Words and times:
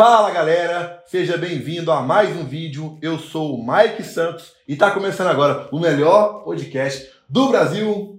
Fala 0.00 0.30
galera, 0.30 1.02
seja 1.04 1.36
bem-vindo 1.36 1.92
a 1.92 2.00
mais 2.00 2.34
um 2.34 2.42
vídeo. 2.42 2.98
Eu 3.02 3.18
sou 3.18 3.54
o 3.54 3.62
Mike 3.62 4.02
Santos 4.02 4.54
e 4.66 4.72
está 4.72 4.90
começando 4.92 5.26
agora 5.26 5.68
o 5.70 5.78
melhor 5.78 6.42
podcast 6.42 7.12
do 7.28 7.50
Brasil. 7.50 8.18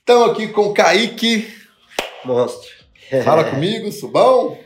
Estamos 0.00 0.28
aqui 0.28 0.48
com 0.48 0.62
o 0.62 0.74
Kaique. 0.74 1.46
Monstro. 2.24 2.68
Fala 3.22 3.44
comigo, 3.48 3.92
Subão. 3.92 4.58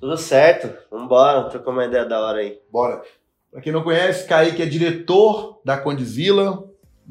Tudo 0.00 0.16
certo, 0.16 0.76
vambora, 0.90 1.48
trocar 1.50 1.70
uma 1.70 1.84
ideia 1.84 2.04
da 2.04 2.20
hora 2.20 2.40
aí. 2.40 2.58
Bora. 2.68 3.00
Pra 3.52 3.60
quem 3.60 3.72
não 3.72 3.84
conhece, 3.84 4.26
Kaique 4.26 4.60
é 4.60 4.66
diretor 4.66 5.60
da 5.64 5.78
Condizila. 5.78 6.64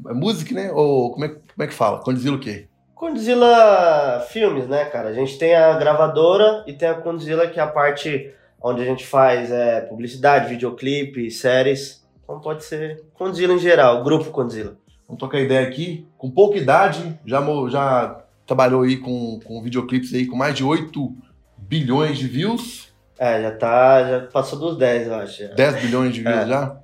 É 0.06 0.12
música, 0.12 0.54
né? 0.54 0.70
Ou 0.70 1.12
como 1.12 1.24
é, 1.24 1.28
como 1.28 1.62
é 1.62 1.66
que 1.66 1.72
fala? 1.72 2.00
Condizila 2.00 2.36
o 2.36 2.40
quê? 2.40 2.68
Condzilla 2.94 4.20
Filmes, 4.28 4.68
né, 4.68 4.84
cara? 4.84 5.08
A 5.08 5.14
gente 5.14 5.38
tem 5.38 5.56
a 5.56 5.78
gravadora 5.78 6.62
e 6.66 6.74
tem 6.74 6.86
a 6.86 6.94
Condzilla, 6.94 7.46
que 7.46 7.58
é 7.58 7.62
a 7.62 7.66
parte 7.66 8.34
onde 8.62 8.82
a 8.82 8.84
gente 8.84 9.06
faz 9.06 9.50
é, 9.50 9.80
publicidade, 9.82 10.48
videoclipe, 10.48 11.30
séries. 11.30 12.04
Então 12.22 12.40
pode 12.40 12.64
ser 12.64 13.04
Condzilla 13.14 13.54
em 13.54 13.58
geral, 13.58 14.02
grupo 14.04 14.30
Condzilla. 14.30 14.76
Vamos 15.06 15.18
trocar 15.18 15.40
ideia 15.40 15.66
aqui. 15.66 16.06
Com 16.18 16.30
pouca 16.30 16.58
idade, 16.58 17.18
já, 17.24 17.40
já 17.70 18.24
trabalhou 18.46 18.82
aí 18.82 18.96
com, 18.98 19.40
com 19.42 19.62
videoclipes 19.62 20.12
aí 20.12 20.26
com 20.26 20.36
mais 20.36 20.54
de 20.54 20.62
8 20.62 21.14
bilhões 21.56 22.18
de 22.18 22.28
views. 22.28 22.88
É, 23.18 23.42
já 23.42 23.50
tá, 23.52 24.08
já 24.08 24.20
passou 24.26 24.58
dos 24.58 24.76
10, 24.76 25.06
eu 25.06 25.14
acho. 25.14 25.42
já. 25.42 25.48
10 25.54 25.82
bilhões 25.82 26.14
de 26.14 26.20
views 26.20 26.36
É. 26.36 26.46
já. 26.46 26.76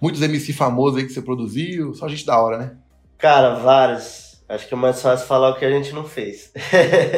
Muitos 0.00 0.22
MC 0.22 0.52
famosos 0.52 0.98
aí 0.98 1.06
que 1.06 1.12
você 1.12 1.20
produziu. 1.22 1.92
Só 1.94 2.08
gente 2.08 2.24
da 2.24 2.40
hora, 2.40 2.56
né? 2.58 2.76
Cara, 3.18 3.56
vários. 3.56 4.38
Acho 4.48 4.66
que 4.66 4.72
é 4.72 4.76
mais 4.76 5.02
fácil 5.02 5.26
falar 5.26 5.50
o 5.50 5.56
que 5.56 5.64
a 5.64 5.70
gente 5.70 5.92
não 5.92 6.04
fez. 6.04 6.52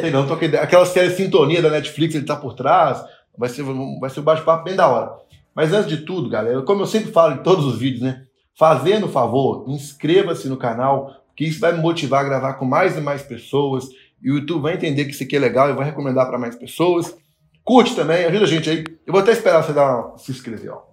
Sei 0.01 0.11
não, 0.11 0.25
ideia. 0.41 0.63
Aquela 0.63 0.85
série 0.85 1.11
Sintonia 1.11 1.61
da 1.61 1.69
Netflix, 1.69 2.13
ele 2.13 2.25
tá 2.25 2.35
por 2.35 2.53
trás. 2.53 3.03
Vai 3.37 3.49
ser, 3.49 3.63
vai 3.63 4.09
ser 4.09 4.19
um 4.19 4.23
bate-papo 4.23 4.63
bem 4.63 4.75
da 4.75 4.87
hora. 4.87 5.13
Mas 5.55 5.73
antes 5.73 5.89
de 5.89 6.05
tudo, 6.05 6.29
galera, 6.29 6.61
como 6.61 6.81
eu 6.81 6.87
sempre 6.87 7.11
falo 7.11 7.35
em 7.35 7.43
todos 7.43 7.65
os 7.65 7.77
vídeos, 7.77 8.01
né? 8.01 8.25
Fazendo 8.57 9.07
o 9.07 9.09
favor, 9.09 9.65
inscreva-se 9.67 10.47
no 10.47 10.57
canal, 10.57 11.11
que 11.35 11.45
isso 11.45 11.59
vai 11.59 11.73
me 11.73 11.81
motivar 11.81 12.21
a 12.21 12.27
gravar 12.27 12.53
com 12.53 12.65
mais 12.65 12.97
e 12.97 13.01
mais 13.01 13.23
pessoas. 13.23 13.89
E 14.21 14.31
o 14.31 14.35
YouTube 14.37 14.61
vai 14.61 14.75
entender 14.75 15.05
que 15.05 15.11
isso 15.11 15.23
aqui 15.23 15.35
é 15.35 15.39
legal 15.39 15.69
e 15.69 15.73
vai 15.73 15.85
recomendar 15.85 16.27
para 16.27 16.37
mais 16.37 16.55
pessoas. 16.55 17.15
Curte 17.63 17.95
também, 17.95 18.25
ajuda 18.25 18.45
a 18.45 18.47
gente 18.47 18.69
aí. 18.69 18.83
Eu 19.05 19.13
vou 19.13 19.21
até 19.21 19.31
esperar 19.31 19.63
você 19.63 19.73
dar 19.73 19.95
uma, 19.95 20.17
se 20.17 20.31
inscrever, 20.31 20.71
ó. 20.71 20.91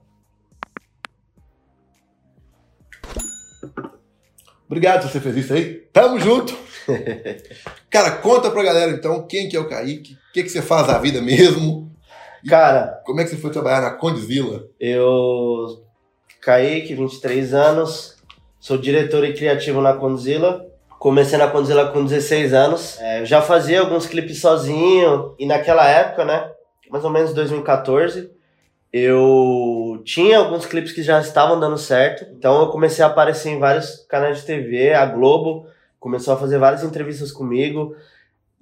Obrigado 4.67 5.03
se 5.03 5.13
você 5.13 5.21
fez 5.21 5.37
isso 5.37 5.53
aí. 5.55 5.75
Tamo 5.93 6.21
junto. 6.21 6.55
Cara, 7.89 8.13
conta 8.13 8.51
pra 8.51 8.63
galera 8.63 8.93
então 8.93 9.27
quem 9.27 9.49
que 9.49 9.57
é 9.57 9.61
o 9.61 9.69
Kaique, 9.69 10.15
o 10.15 10.33
que, 10.33 10.43
que 10.43 10.49
você 10.51 10.61
faz 10.61 10.87
da 10.87 10.99
vida 10.99 11.23
mesmo, 11.23 11.88
Cara, 12.47 13.01
como 13.05 13.21
é 13.21 13.25
que 13.25 13.31
você 13.31 13.37
foi 13.37 13.51
trabalhar 13.51 13.81
na 13.81 13.91
Condizila. 13.93 14.65
eu. 14.79 15.85
Kaique, 16.41 16.95
23 16.95 17.53
anos, 17.53 18.17
sou 18.61 18.79
diretor 18.79 19.25
e 19.25 19.35
criativo 19.35 19.81
na 19.81 19.95
Condzilla. 19.95 20.67
Comecei 20.99 21.37
na 21.39 21.49
Condzilla 21.49 21.89
com 21.89 22.05
16 22.05 22.55
anos. 22.55 22.99
É, 23.01 23.21
eu 23.21 23.27
já 23.27 23.43
fazia 23.43 23.81
alguns 23.81 24.07
clipes 24.07 24.41
sozinho, 24.41 25.35
e 25.39 25.47
naquela 25.47 25.87
época, 25.89 26.25
né? 26.25 26.51
Mais 26.91 27.05
ou 27.05 27.11
menos 27.11 27.35
2014, 27.35 28.31
eu 28.93 30.01
tinha 30.05 30.39
alguns 30.39 30.65
clipes 30.65 30.93
que 30.93 31.03
já 31.03 31.21
estavam 31.21 31.59
dando 31.59 31.77
certo. 31.77 32.27
Então 32.33 32.61
eu 32.63 32.69
comecei 32.69 33.05
a 33.05 33.09
aparecer 33.09 33.51
em 33.51 33.59
vários 33.59 34.07
canais 34.09 34.39
de 34.39 34.47
TV, 34.47 34.95
a 34.95 35.05
Globo 35.07 35.67
começou 35.99 36.35
a 36.35 36.37
fazer 36.37 36.59
várias 36.59 36.83
entrevistas 36.83 37.33
comigo. 37.33 37.95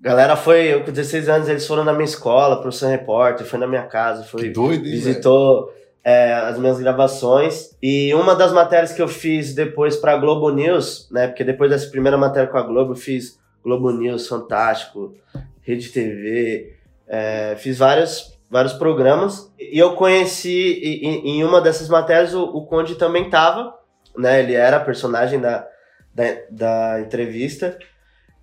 Galera 0.01 0.37
foi, 0.37 0.73
eu 0.75 0.85
com 0.85 0.93
16 0.93 1.29
anos, 1.29 1.49
eles 1.49 1.67
foram 1.67 1.83
na 1.85 1.93
minha 1.93 2.05
escola, 2.05 2.61
pro 2.61 2.71
Sun 2.71 2.89
Repórter, 2.89 3.47
foi 3.47 3.59
na 3.59 3.67
minha 3.67 3.85
casa, 3.85 4.23
foi 4.25 4.43
Que 4.43 4.49
doido, 4.51 4.85
hein, 4.87 4.91
visitou 4.93 5.73
é, 6.05 6.33
as 6.35 6.59
minhas 6.59 6.79
gravações. 6.79 7.75
E 7.83 8.13
uma 8.15 8.35
das 8.35 8.53
matérias 8.53 8.93
que 8.93 9.01
eu 9.03 9.09
fiz 9.09 9.55
depois 9.55 9.97
pra 9.97 10.17
Globo 10.17 10.51
News, 10.51 11.09
né? 11.11 11.27
Porque 11.27 11.43
depois 11.43 11.71
dessa 11.71 11.89
primeira 11.91 12.17
matéria 12.19 12.49
com 12.49 12.59
a 12.59 12.63
Globo, 12.63 12.93
eu 12.93 12.97
fiz 12.97 13.39
Globo 13.65 13.91
News, 13.91 14.29
Fantástico, 14.29 15.15
Rede 15.63 15.89
TV, 15.89 16.75
é, 17.09 17.57
fiz 17.59 17.79
vários, 17.79 18.39
vários 18.51 18.75
programas. 18.75 19.51
E 19.59 19.79
eu 19.79 19.95
conheci, 19.95 20.79
e- 20.81 21.07
em 21.31 21.43
uma 21.43 21.61
dessas 21.61 21.89
matérias, 21.89 22.35
o, 22.35 22.43
o 22.45 22.67
Conde 22.67 22.95
também 22.97 23.29
tava, 23.31 23.75
né? 24.17 24.41
Ele 24.41 24.55
era 24.55 24.79
personagem 24.79 25.41
da, 25.41 25.67
da, 26.15 26.25
da 26.51 27.01
entrevista. 27.01 27.77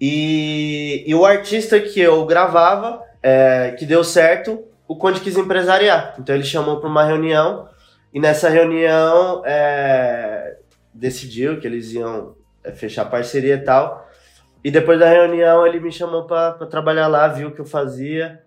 E, 0.06 1.02
e 1.08 1.16
o 1.16 1.26
artista 1.26 1.80
que 1.80 1.98
eu 1.98 2.26
gravava, 2.26 3.02
é, 3.22 3.74
que 3.80 3.86
deu 3.86 4.04
certo, 4.04 4.62
o 4.86 4.98
Conde 4.98 5.22
quis 5.22 5.38
empresariar. 5.38 6.16
Então 6.20 6.36
ele 6.36 6.44
chamou 6.44 6.82
para 6.82 6.90
uma 6.90 7.06
reunião 7.06 7.70
e 8.14 8.20
nessa 8.20 8.50
reunião 8.50 9.42
é, 9.46 10.58
decidiu 10.94 11.58
que 11.58 11.66
eles 11.66 11.94
iam 11.94 12.36
é, 12.66 12.74
fechar 12.74 13.06
parceria 13.06 13.56
e 13.56 13.62
tal. 13.62 14.06
E 14.62 14.70
depois 14.70 15.00
da 15.00 15.08
reunião 15.08 15.66
ele 15.66 15.80
me 15.80 15.90
chamou 15.90 16.26
para 16.26 16.52
trabalhar 16.66 17.08
lá, 17.08 17.30
viu 17.30 17.48
o 17.48 17.52
que 17.54 17.62
eu 17.62 17.66
fazia, 17.66 18.44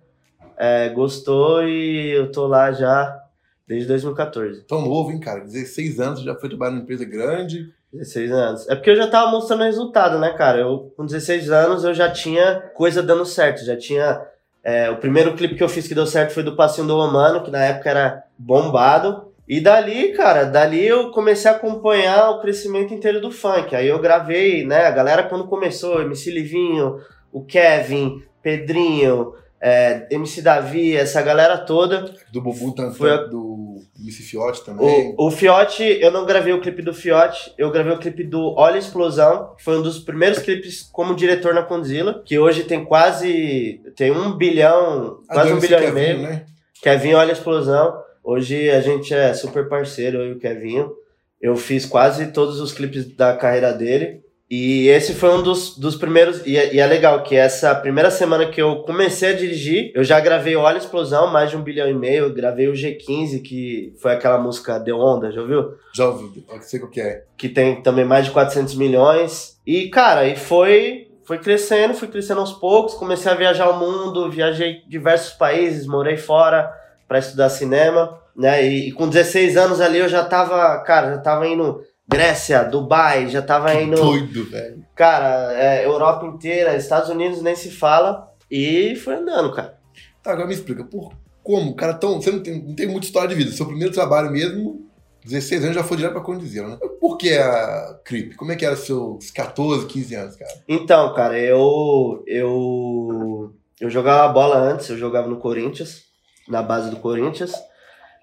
é, 0.58 0.90
gostou 0.90 1.66
e 1.66 2.10
eu 2.10 2.30
tô 2.30 2.46
lá 2.46 2.70
já 2.70 3.18
desde 3.66 3.88
2014. 3.88 4.66
Tão 4.66 4.82
novo, 4.82 5.10
hein, 5.10 5.20
cara? 5.20 5.40
16 5.40 6.00
anos, 6.00 6.20
já 6.20 6.34
foi 6.34 6.50
trabalhar 6.50 6.72
numa 6.72 6.82
empresa 6.82 7.06
grande. 7.06 7.72
16 7.96 8.32
anos. 8.32 8.68
É 8.68 8.74
porque 8.74 8.90
eu 8.90 8.96
já 8.96 9.06
tava 9.06 9.30
mostrando 9.30 9.64
resultado, 9.64 10.18
né, 10.18 10.30
cara? 10.30 10.60
Eu, 10.60 10.92
com 10.96 11.04
16 11.04 11.50
anos, 11.50 11.84
eu 11.84 11.94
já 11.94 12.10
tinha 12.10 12.70
coisa 12.74 13.02
dando 13.02 13.24
certo. 13.24 13.64
Já 13.64 13.76
tinha. 13.76 14.20
é, 14.62 14.90
o 14.90 14.96
primeiro 14.96 15.34
clipe 15.34 15.54
que 15.54 15.62
eu 15.62 15.68
fiz 15.68 15.86
que 15.88 15.94
deu 15.94 16.06
certo 16.06 16.32
foi 16.32 16.42
do 16.42 16.56
Passinho 16.56 16.86
do 16.86 16.96
Romano, 16.96 17.42
que 17.42 17.50
na 17.50 17.64
época 17.64 17.90
era 17.90 18.24
bombado. 18.38 19.26
E 19.48 19.60
dali, 19.60 20.12
cara, 20.12 20.44
dali 20.44 20.84
eu 20.84 21.10
comecei 21.12 21.48
a 21.50 21.54
acompanhar 21.54 22.30
o 22.30 22.40
crescimento 22.40 22.92
inteiro 22.92 23.20
do 23.20 23.30
funk. 23.30 23.76
Aí 23.76 23.86
eu 23.86 24.00
gravei, 24.00 24.66
né? 24.66 24.86
A 24.86 24.90
galera 24.90 25.22
quando 25.22 25.46
começou, 25.46 26.02
MC 26.02 26.32
Livinho, 26.32 27.00
o 27.32 27.44
Kevin, 27.44 28.22
Pedrinho, 28.42 29.34
é, 29.60 30.06
MC 30.10 30.42
Davi, 30.42 30.94
essa 30.96 31.22
galera 31.22 31.58
toda. 31.58 32.10
Do 32.32 32.40
Bubu 32.40 32.72
Tantan, 32.74 32.92
Foi 32.94 33.10
a- 33.10 33.16
do 33.24 33.76
MC 33.98 34.22
Fiote 34.22 34.64
também. 34.64 35.14
O, 35.18 35.26
o 35.28 35.30
Fiote, 35.30 35.82
eu 35.82 36.10
não 36.10 36.26
gravei 36.26 36.52
o 36.52 36.60
clipe 36.60 36.82
do 36.82 36.92
Fiote, 36.92 37.52
eu 37.56 37.70
gravei 37.70 37.92
o 37.92 37.98
clipe 37.98 38.22
do 38.24 38.54
Olha 38.56 38.76
a 38.76 38.78
Explosão, 38.78 39.54
que 39.56 39.64
foi 39.64 39.78
um 39.78 39.82
dos 39.82 39.98
primeiros 39.98 40.38
clipes 40.40 40.82
como 40.92 41.14
diretor 41.16 41.54
na 41.54 41.62
Condzilla, 41.62 42.22
que 42.24 42.38
hoje 42.38 42.64
tem 42.64 42.84
quase. 42.84 43.80
tem 43.96 44.10
um 44.10 44.32
bilhão, 44.36 45.20
Ah, 45.28 45.34
quase 45.34 45.52
um 45.52 45.60
bilhão 45.60 45.78
e 45.80 45.82
Kevinho, 45.84 45.94
meio. 46.18 46.22
né? 46.22 46.46
Kevin 46.82 47.14
Olha 47.14 47.30
a 47.30 47.32
Explosão. 47.32 47.94
Hoje 48.22 48.68
a 48.70 48.80
gente 48.80 49.14
é 49.14 49.32
super 49.32 49.68
parceiro, 49.68 50.18
eu 50.18 50.28
e 50.28 50.32
o 50.32 50.38
Kevinho. 50.38 50.92
Eu 51.40 51.54
fiz 51.56 51.86
quase 51.86 52.28
todos 52.32 52.60
os 52.60 52.72
clipes 52.72 53.06
da 53.16 53.34
carreira 53.36 53.72
dele. 53.72 54.20
E 54.48 54.86
esse 54.88 55.12
foi 55.14 55.30
um 55.30 55.42
dos, 55.42 55.76
dos 55.76 55.96
primeiros. 55.96 56.46
E 56.46 56.56
é, 56.56 56.74
e 56.74 56.78
é 56.78 56.86
legal 56.86 57.22
que 57.22 57.34
essa 57.34 57.74
primeira 57.74 58.10
semana 58.10 58.46
que 58.46 58.62
eu 58.62 58.76
comecei 58.82 59.30
a 59.30 59.36
dirigir, 59.36 59.90
eu 59.94 60.04
já 60.04 60.20
gravei 60.20 60.54
Olha 60.54 60.78
Explosão, 60.78 61.26
mais 61.32 61.50
de 61.50 61.56
um 61.56 61.62
bilhão 61.62 61.88
e 61.88 61.94
meio. 61.94 62.32
Gravei 62.32 62.68
o 62.68 62.72
G15, 62.72 63.42
que 63.42 63.92
foi 64.00 64.12
aquela 64.12 64.38
música 64.38 64.78
The 64.78 64.92
Onda, 64.92 65.32
já 65.32 65.40
ouviu? 65.40 65.74
Já 65.92 66.08
ouviu, 66.08 66.44
eu 66.48 66.62
sei 66.62 66.78
qual 66.78 66.90
que 66.90 67.00
é. 67.00 67.24
que 67.36 67.48
tem 67.48 67.82
também 67.82 68.04
mais 68.04 68.24
de 68.26 68.30
400 68.30 68.76
milhões. 68.76 69.60
E, 69.66 69.88
cara, 69.88 70.28
e 70.28 70.36
foi, 70.36 71.08
foi 71.24 71.38
crescendo, 71.38 71.94
fui 71.94 72.06
crescendo 72.06 72.40
aos 72.40 72.52
poucos. 72.52 72.94
Comecei 72.94 73.32
a 73.32 73.34
viajar 73.34 73.68
o 73.68 73.80
mundo, 73.80 74.30
viajei 74.30 74.82
diversos 74.86 75.32
países, 75.32 75.88
morei 75.88 76.16
fora 76.16 76.72
para 77.08 77.18
estudar 77.18 77.48
cinema, 77.48 78.16
né? 78.36 78.64
E, 78.64 78.88
e 78.88 78.92
com 78.92 79.08
16 79.08 79.56
anos 79.56 79.80
ali 79.80 79.98
eu 79.98 80.08
já 80.08 80.24
tava, 80.24 80.78
cara, 80.84 81.14
já 81.14 81.18
tava 81.18 81.48
indo 81.48 81.80
Grécia, 82.08 82.62
Dubai, 82.62 83.28
já 83.28 83.42
tava 83.42 83.72
Que 83.72 83.82
indo, 83.82 83.96
doido, 83.96 84.44
velho. 84.48 84.84
cara, 84.94 85.52
é, 85.54 85.84
Europa 85.84 86.24
inteira, 86.26 86.76
Estados 86.76 87.08
Unidos 87.10 87.42
nem 87.42 87.56
se 87.56 87.70
fala. 87.70 88.32
E 88.50 88.94
foi 88.96 89.14
andando, 89.16 89.52
cara. 89.52 89.76
Tá, 90.22 90.32
agora 90.32 90.46
me 90.46 90.54
explica, 90.54 90.84
por 90.84 91.12
como? 91.42 91.74
Cara, 91.74 91.94
tão, 91.94 92.20
você 92.20 92.30
não 92.30 92.40
tem, 92.42 92.62
não 92.62 92.74
tem 92.74 92.86
muita 92.86 93.06
história 93.06 93.28
de 93.28 93.34
vida. 93.34 93.50
Seu 93.52 93.66
primeiro 93.66 93.92
trabalho 93.92 94.30
mesmo, 94.30 94.86
16 95.24 95.64
anos, 95.64 95.74
já 95.76 95.82
foi 95.84 95.97
direto 95.97 96.12
pra 96.12 96.20
Condizila, 96.22 96.68
né? 96.68 96.76
Por 97.00 97.16
que 97.16 97.36
a 97.36 97.98
Creep? 98.04 98.34
Como 98.36 98.52
é 98.52 98.56
que 98.56 98.64
era 98.64 98.76
seus 98.76 99.30
14, 99.32 99.86
15 99.86 100.14
anos, 100.14 100.36
cara? 100.36 100.52
Então, 100.68 101.12
cara, 101.14 101.38
eu 101.38 102.22
eu 102.26 103.52
eu 103.80 103.91
jogava 103.91 104.32
bola 104.32 104.56
antes, 104.56 104.88
eu 104.91 104.97
jogava 104.97 105.28
no 105.28 105.38
Corinthians, 105.38 106.02
na 106.48 106.62
base 106.62 106.91
do 106.91 106.97
Corinthians, 106.97 107.52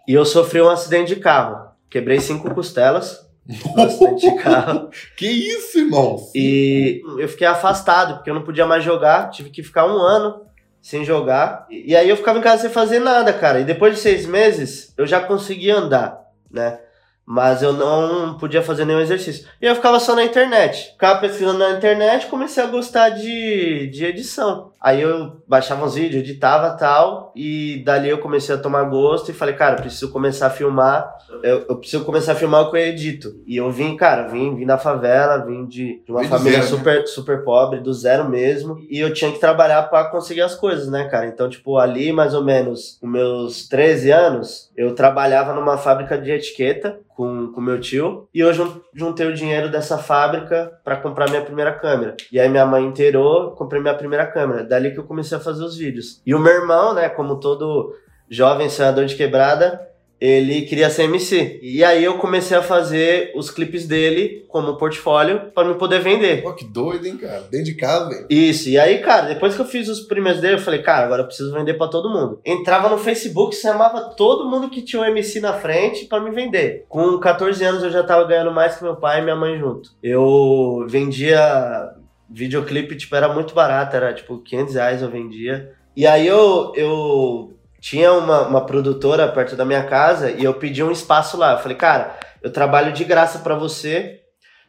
e 0.07 0.13
eu 0.13 0.25
sofri 0.25 0.61
um 0.61 0.69
acidente 0.69 1.13
de 1.15 1.21
carro. 1.21 1.69
Quebrei 1.89 2.19
cinco 2.19 2.53
costelas 2.53 3.22
de 3.45 4.35
carro. 4.41 4.89
Que 5.17 5.27
isso, 5.27 5.79
irmão? 5.79 6.17
E 6.33 7.01
eu 7.17 7.27
fiquei 7.27 7.47
afastado, 7.47 8.15
porque 8.15 8.29
eu 8.29 8.35
não 8.35 8.43
podia 8.43 8.65
mais 8.65 8.83
jogar, 8.83 9.29
tive 9.29 9.49
que 9.49 9.63
ficar 9.63 9.85
um 9.85 9.97
ano 9.97 10.41
sem 10.81 11.03
jogar. 11.05 11.65
E 11.69 11.91
e 11.91 11.95
aí 11.95 12.09
eu 12.09 12.17
ficava 12.17 12.39
em 12.39 12.41
casa 12.41 12.63
sem 12.63 12.71
fazer 12.71 12.99
nada, 12.99 13.31
cara. 13.33 13.59
E 13.59 13.65
depois 13.65 13.95
de 13.95 14.01
seis 14.01 14.25
meses, 14.25 14.93
eu 14.97 15.05
já 15.05 15.19
conseguia 15.21 15.77
andar, 15.77 16.21
né? 16.49 16.79
Mas 17.25 17.63
eu 17.63 17.71
não 17.71 18.37
podia 18.37 18.61
fazer 18.61 18.83
nenhum 18.83 18.99
exercício. 18.99 19.47
E 19.61 19.65
eu 19.65 19.75
ficava 19.75 19.97
só 19.99 20.13
na 20.13 20.25
internet. 20.25 20.91
Ficava 20.91 21.21
pesquisando 21.21 21.57
na 21.59 21.71
internet 21.71 22.27
comecei 22.27 22.61
a 22.61 22.67
gostar 22.67 23.09
de, 23.09 23.87
de 23.87 24.05
edição. 24.05 24.72
Aí 24.83 25.01
eu 25.01 25.41
baixava 25.47 25.85
uns 25.85 25.95
vídeos, 25.95 26.21
editava 26.21 26.71
tal, 26.71 27.31
e 27.35 27.81
dali 27.85 28.09
eu 28.09 28.17
comecei 28.17 28.53
a 28.53 28.57
tomar 28.57 28.83
gosto 28.83 29.31
e 29.31 29.33
falei, 29.33 29.55
cara, 29.55 29.77
preciso 29.77 30.11
começar 30.11 30.47
a 30.47 30.49
filmar, 30.49 31.09
eu, 31.41 31.65
eu 31.69 31.75
preciso 31.77 32.03
começar 32.03 32.33
a 32.33 32.35
filmar 32.35 32.63
o 32.63 32.69
que 32.69 32.75
eu 32.75 32.81
edito. 32.81 33.33
E 33.47 33.55
eu 33.55 33.71
vim, 33.71 33.95
cara, 33.95 34.27
vim, 34.27 34.53
vim 34.57 34.65
da 34.65 34.77
favela, 34.77 35.37
vim 35.45 35.65
de, 35.65 36.03
de 36.05 36.11
uma 36.11 36.21
do 36.23 36.27
família 36.27 36.61
zero, 36.61 36.71
né? 36.71 36.77
super, 36.77 37.07
super 37.07 37.43
pobre, 37.45 37.79
do 37.79 37.93
zero 37.93 38.27
mesmo, 38.29 38.77
e 38.89 38.99
eu 38.99 39.13
tinha 39.13 39.31
que 39.31 39.39
trabalhar 39.39 39.83
pra 39.83 40.03
conseguir 40.09 40.41
as 40.41 40.53
coisas, 40.55 40.89
né, 40.89 41.05
cara? 41.05 41.27
Então, 41.27 41.47
tipo, 41.49 41.77
ali 41.77 42.11
mais 42.11 42.33
ou 42.33 42.43
menos, 42.43 42.97
com 42.99 43.07
meus 43.07 43.67
13 43.69 44.11
anos, 44.11 44.69
eu 44.75 44.93
trabalhava 44.93 45.53
numa 45.53 45.77
fábrica 45.77 46.17
de 46.17 46.29
etiqueta 46.29 46.99
com 47.15 47.51
com 47.53 47.61
meu 47.61 47.79
tio, 47.79 48.27
e 48.33 48.39
eu 48.39 48.51
jun- 48.51 48.81
juntei 48.91 49.27
o 49.27 49.33
dinheiro 49.35 49.69
dessa 49.69 49.99
fábrica 49.99 50.71
pra 50.83 50.95
comprar 50.95 51.29
minha 51.29 51.43
primeira 51.43 51.71
câmera. 51.71 52.15
E 52.31 52.39
aí 52.39 52.49
minha 52.49 52.65
mãe 52.65 52.83
inteirou, 52.83 53.51
comprei 53.51 53.79
minha 53.79 53.93
primeira 53.93 54.25
câmera. 54.25 54.63
Dali 54.73 54.91
que 54.91 54.99
eu 54.99 55.03
comecei 55.03 55.37
a 55.37 55.41
fazer 55.41 55.63
os 55.63 55.77
vídeos. 55.77 56.19
E 56.25 56.33
o 56.33 56.39
meu 56.39 56.51
irmão, 56.51 56.95
né, 56.95 57.07
como 57.07 57.39
todo 57.39 57.95
jovem 58.27 58.67
sonhador 58.69 59.05
de 59.05 59.15
quebrada, 59.15 59.87
ele 60.19 60.63
queria 60.63 60.89
ser 60.89 61.03
MC. 61.03 61.59
E 61.61 61.83
aí 61.83 62.03
eu 62.03 62.17
comecei 62.17 62.57
a 62.57 62.63
fazer 62.63 63.31
os 63.35 63.51
clipes 63.51 63.85
dele 63.85 64.45
como 64.47 64.77
portfólio 64.77 65.51
pra 65.53 65.63
me 65.63 65.75
poder 65.75 65.99
vender. 65.99 66.41
Pô, 66.41 66.53
que 66.53 66.65
doido, 66.65 67.05
hein, 67.05 67.17
cara? 67.17 67.41
Dentro 67.51 67.65
de 67.65 67.75
casa, 67.75 68.09
velho. 68.09 68.25
Isso, 68.31 68.67
e 68.69 68.79
aí, 68.79 68.97
cara, 68.97 69.27
depois 69.27 69.53
que 69.53 69.61
eu 69.61 69.65
fiz 69.65 69.87
os 69.87 69.99
primeiros 69.99 70.41
dele, 70.41 70.55
eu 70.55 70.59
falei, 70.59 70.81
cara, 70.81 71.05
agora 71.05 71.21
eu 71.21 71.27
preciso 71.27 71.53
vender 71.53 71.75
pra 71.75 71.87
todo 71.87 72.09
mundo. 72.09 72.39
Entrava 72.43 72.89
no 72.89 72.97
Facebook, 72.97 73.55
chamava 73.55 74.15
todo 74.15 74.49
mundo 74.49 74.69
que 74.71 74.81
tinha 74.81 75.03
um 75.03 75.05
MC 75.05 75.39
na 75.39 75.53
frente 75.53 76.05
pra 76.05 76.19
me 76.19 76.31
vender. 76.31 76.85
Com 76.89 77.19
14 77.19 77.63
anos 77.63 77.83
eu 77.83 77.91
já 77.91 78.01
tava 78.01 78.25
ganhando 78.25 78.51
mais 78.51 78.75
que 78.75 78.83
meu 78.83 78.95
pai 78.95 79.19
e 79.19 79.23
minha 79.23 79.35
mãe 79.35 79.59
junto. 79.59 79.91
Eu 80.01 80.83
vendia 80.87 81.93
videoclipe, 82.33 82.97
tipo, 82.97 83.15
era 83.15 83.31
muito 83.31 83.53
barato, 83.53 83.95
era 83.95 84.13
tipo 84.13 84.39
500 84.39 84.73
reais 84.73 85.01
eu 85.01 85.09
vendia. 85.09 85.71
E 85.95 86.07
aí 86.07 86.27
eu, 86.27 86.73
eu 86.75 87.53
tinha 87.79 88.11
uma, 88.11 88.47
uma 88.47 88.65
produtora 88.65 89.27
perto 89.27 89.55
da 89.55 89.63
minha 89.63 89.83
casa 89.83 90.31
e 90.31 90.43
eu 90.43 90.53
pedi 90.55 90.83
um 90.83 90.91
espaço 90.91 91.37
lá. 91.37 91.53
Eu 91.53 91.59
falei, 91.59 91.77
cara, 91.77 92.17
eu 92.41 92.51
trabalho 92.51 92.91
de 92.91 93.03
graça 93.03 93.39
pra 93.39 93.55
você 93.55 94.21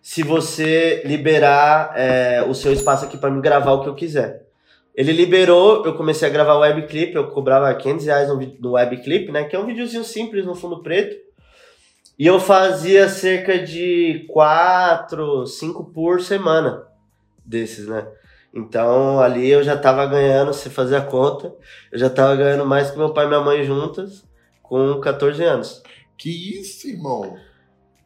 se 0.02 0.22
você 0.22 1.02
liberar 1.06 1.94
é, 1.96 2.44
o 2.46 2.52
seu 2.52 2.72
espaço 2.72 3.06
aqui 3.06 3.16
pra 3.16 3.30
me 3.30 3.40
gravar 3.40 3.72
o 3.72 3.82
que 3.82 3.88
eu 3.88 3.94
quiser. 3.94 4.44
Ele 4.94 5.12
liberou, 5.12 5.84
eu 5.86 5.94
comecei 5.94 6.28
a 6.28 6.30
gravar 6.30 6.58
webclip, 6.58 7.14
eu 7.14 7.30
cobrava 7.30 7.74
500 7.74 8.06
reais 8.06 8.28
no, 8.28 8.38
no 8.60 8.72
webclip, 8.72 9.32
né? 9.32 9.44
Que 9.44 9.56
é 9.56 9.58
um 9.58 9.66
videozinho 9.66 10.04
simples 10.04 10.44
no 10.44 10.54
fundo 10.54 10.82
preto. 10.82 11.16
E 12.18 12.26
eu 12.26 12.38
fazia 12.38 13.08
cerca 13.08 13.58
de 13.58 14.26
4, 14.28 15.46
5 15.46 15.84
por 15.84 16.20
semana 16.20 16.93
desses, 17.44 17.86
né? 17.86 18.06
Então 18.54 19.20
ali 19.20 19.50
eu 19.50 19.62
já 19.62 19.76
tava 19.76 20.06
ganhando, 20.06 20.54
se 20.54 20.70
fazer 20.70 20.96
a 20.96 21.00
conta, 21.00 21.52
eu 21.90 21.98
já 21.98 22.08
tava 22.08 22.36
ganhando 22.36 22.64
mais 22.64 22.90
que 22.90 22.98
meu 22.98 23.12
pai 23.12 23.24
e 23.24 23.28
minha 23.28 23.40
mãe 23.40 23.64
juntas 23.64 24.24
com 24.62 25.00
14 25.00 25.42
anos. 25.42 25.82
Que 26.16 26.60
isso, 26.60 26.88
irmão? 26.88 27.36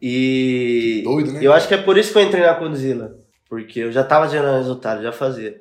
E 0.00 1.02
Doido, 1.04 1.32
né? 1.32 1.40
eu 1.42 1.52
acho 1.52 1.68
que 1.68 1.74
é 1.74 1.78
por 1.78 1.98
isso 1.98 2.12
que 2.12 2.18
eu 2.18 2.22
entrei 2.22 2.44
na 2.44 2.54
Condzilla. 2.54 3.16
Porque 3.48 3.80
eu 3.80 3.92
já 3.92 4.04
tava 4.04 4.28
gerando 4.28 4.58
resultado, 4.58 5.02
já 5.02 5.12
fazia. 5.12 5.56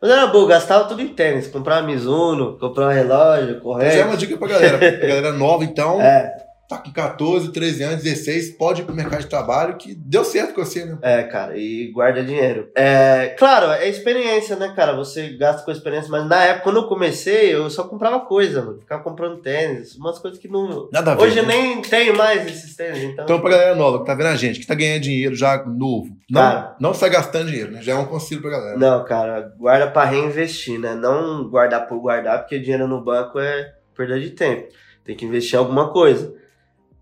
Mas 0.00 0.10
era 0.10 0.26
bom, 0.26 0.46
gastava 0.46 0.84
tudo 0.84 1.02
em 1.02 1.08
tênis. 1.08 1.46
Comprava 1.46 1.86
Mizuno, 1.86 2.58
comprava 2.58 2.92
relógio, 2.92 3.60
Mas 3.64 3.94
é 3.94 4.04
uma 4.04 4.16
dica 4.16 4.36
pra 4.36 4.48
galera. 4.48 4.78
Pra 4.78 4.90
galera 4.90 5.32
nova, 5.32 5.64
então, 5.64 6.00
É, 6.02 6.34
tá 6.70 6.78
com 6.78 6.92
14, 6.92 7.50
13 7.50 7.82
anos, 7.82 8.02
16, 8.04 8.52
pode 8.52 8.82
ir 8.82 8.84
pro 8.84 8.94
mercado 8.94 9.22
de 9.22 9.26
trabalho, 9.26 9.76
que 9.76 9.92
deu 9.92 10.24
certo 10.24 10.54
com 10.54 10.64
você, 10.64 10.84
né? 10.84 10.96
é, 11.02 11.24
cara, 11.24 11.56
e 11.56 11.90
guarda 11.90 12.22
dinheiro. 12.22 12.70
É, 12.76 13.34
claro, 13.36 13.72
é 13.72 13.88
experiência, 13.88 14.54
né, 14.54 14.72
cara? 14.76 14.94
Você 14.94 15.30
gasta 15.36 15.64
com 15.64 15.72
experiência, 15.72 16.08
mas 16.08 16.28
na 16.28 16.44
época, 16.44 16.64
quando 16.64 16.76
eu 16.76 16.86
comecei, 16.86 17.52
eu 17.52 17.68
só 17.68 17.82
comprava 17.82 18.20
coisa, 18.20 18.62
mano. 18.62 18.78
Ficava 18.78 19.02
comprando 19.02 19.38
tênis, 19.38 19.96
umas 19.96 20.20
coisas 20.20 20.38
que 20.38 20.46
não. 20.46 20.88
Nada 20.92 21.10
a 21.10 21.14
ver. 21.16 21.22
Hoje 21.24 21.38
eu 21.38 21.46
né? 21.46 21.54
nem 21.54 21.82
tenho 21.82 22.16
mais 22.16 22.46
esses 22.46 22.76
tênis, 22.76 23.02
então. 23.02 23.24
Então, 23.24 23.40
pra 23.40 23.50
galera 23.50 23.74
nova 23.74 23.98
que 23.98 24.06
tá 24.06 24.14
vendo 24.14 24.28
a 24.28 24.36
gente, 24.36 24.60
que 24.60 24.66
tá 24.66 24.74
ganhando 24.76 25.02
dinheiro 25.02 25.34
já 25.34 25.64
novo, 25.66 26.16
não, 26.30 26.40
Cara. 26.40 26.76
não 26.78 26.94
sai 26.94 27.10
gastando 27.10 27.50
dinheiro, 27.50 27.72
né? 27.72 27.82
Já 27.82 27.94
é 27.94 27.96
um 27.96 28.06
conselho 28.06 28.40
pra 28.40 28.50
galera. 28.50 28.78
Não, 28.78 29.04
cara, 29.04 29.52
guarda 29.58 29.90
pra 29.90 30.04
reinvestir, 30.04 30.78
né? 30.78 30.94
Não 30.94 31.48
guardar 31.50 31.88
por 31.88 31.98
guardar, 31.98 32.38
porque 32.38 32.60
dinheiro 32.60 32.86
no 32.86 33.02
banco 33.02 33.40
é 33.40 33.72
perda 33.96 34.20
de 34.20 34.30
tempo. 34.30 34.68
Tem 35.04 35.16
que 35.16 35.24
investir 35.24 35.54
em 35.54 35.58
alguma 35.58 35.92
coisa. 35.92 36.38